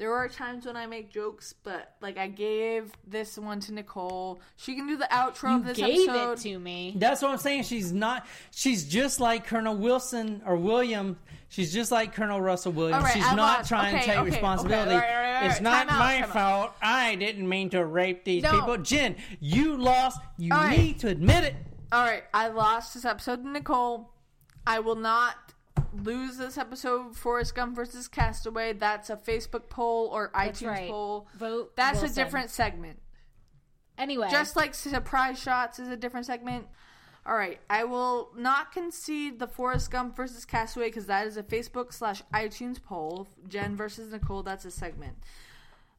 [0.03, 4.41] There are times when I make jokes, but like I gave this one to Nicole.
[4.57, 6.31] She can do the outro You of this gave episode.
[6.33, 6.93] it to me.
[6.97, 7.63] That's what I'm saying.
[7.63, 8.27] She's not.
[8.51, 11.17] She's just like Colonel Wilson or William.
[11.47, 12.97] She's just like Colonel Russell Williams.
[12.97, 13.69] All right, she's I not lost.
[13.69, 14.95] trying Okay, to take okay, responsibility.
[14.95, 15.63] okay, all right, right, all It's right.
[15.63, 16.29] not Time out, my time out.
[16.33, 16.71] fault.
[16.81, 18.51] I didn't mean to rape these No.
[18.51, 18.77] people.
[18.79, 20.19] Jen, you lost.
[20.37, 20.77] You All right.
[20.77, 21.55] need to admit it.
[21.93, 24.09] All right, I lost this episode to Nicole.
[24.67, 25.52] I will not
[26.03, 27.15] lose this episode.
[27.15, 28.73] Forrest Gump versus Castaway.
[28.73, 30.89] That's a Facebook poll or That's iTunes right.
[30.89, 31.27] poll.
[31.37, 31.75] Vote.
[31.75, 32.21] That's Wilson.
[32.21, 32.99] a different segment.
[33.97, 36.65] Anyway, Just like surprise shots is a different segment.
[37.25, 41.43] All right, I will not concede the Forrest Gump versus Castaway because that is a
[41.43, 43.27] Facebook slash iTunes poll.
[43.47, 45.13] Jen versus Nicole, that's a segment.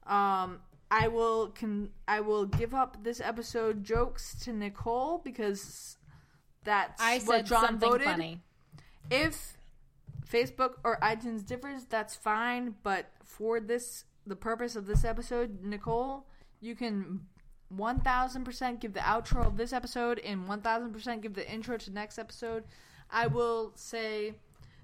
[0.05, 0.59] Um,
[0.91, 5.97] I will con- I will give up this episode jokes to Nicole because
[6.63, 8.05] that's I what said John something voted.
[8.05, 8.41] funny.
[9.09, 9.54] If
[10.29, 12.75] Facebook or iTunes differs, that's fine.
[12.83, 16.25] But for this, the purpose of this episode, Nicole,
[16.61, 17.21] you can
[17.75, 22.63] 1000% give the outro of this episode and 1000% give the intro to next episode.
[23.09, 24.33] I will say,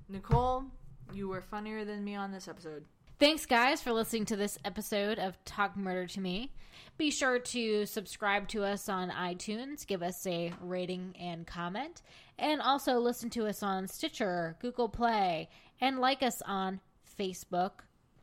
[0.10, 0.66] Nicole,
[1.14, 2.86] you were funnier than me on this episode.
[3.22, 6.52] Thanks, guys, for listening to this episode of Talk Murder to Me.
[6.98, 12.02] Be sure to subscribe to us on iTunes, give us a rating and comment,
[12.40, 15.50] and also listen to us on Stitcher, Google Play,
[15.80, 16.80] and like us on
[17.20, 17.72] Facebook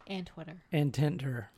[0.09, 1.51] and Twitter And Tinder.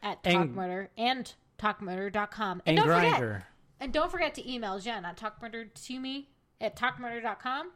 [0.00, 2.62] at And- Talk Murder and TalkMurder.com.
[2.64, 3.16] And don't Grindr.
[3.18, 3.46] forget,
[3.80, 6.28] and don't forget to email Jen at TalkMurder to me
[6.60, 7.72] at TalkMurder.com.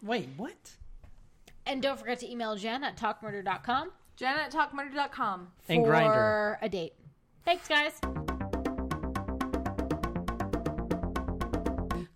[0.00, 0.76] Wait, what?
[1.66, 5.48] And don't forget to email Jen at TalkMurder.com Jen at talkmurder.com.
[5.68, 6.56] And for Grindr.
[6.62, 6.94] a date.
[7.44, 8.00] Thanks, guys.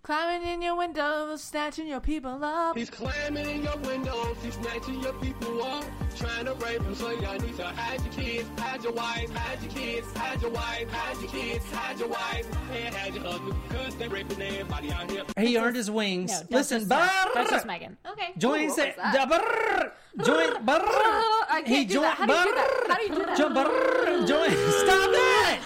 [0.03, 2.75] Climbing in your window, snatching your people up.
[2.75, 5.85] He's climbing in your windows, he's snatching your people up,
[6.17, 6.95] trying to rape them.
[6.95, 10.49] So y'all need to hide your kids, hide your wife, hide your kids, hide your
[10.49, 14.91] wife, hide your kids, hide your wife, and hide your husband, cause they raping everybody
[14.91, 15.23] out here.
[15.37, 16.31] He earned his wings.
[16.49, 17.95] No, Listen, just that's just Megan.
[18.11, 18.33] Okay.
[18.39, 18.65] join.
[18.69, 19.29] what say, was that?
[19.29, 20.65] brrr, join.
[20.65, 20.81] brrr.
[20.81, 22.17] I can't He do that.
[22.17, 22.85] How do you do that?
[22.87, 24.27] How do you do that?
[24.27, 24.49] Join.
[24.81, 25.61] Stop that.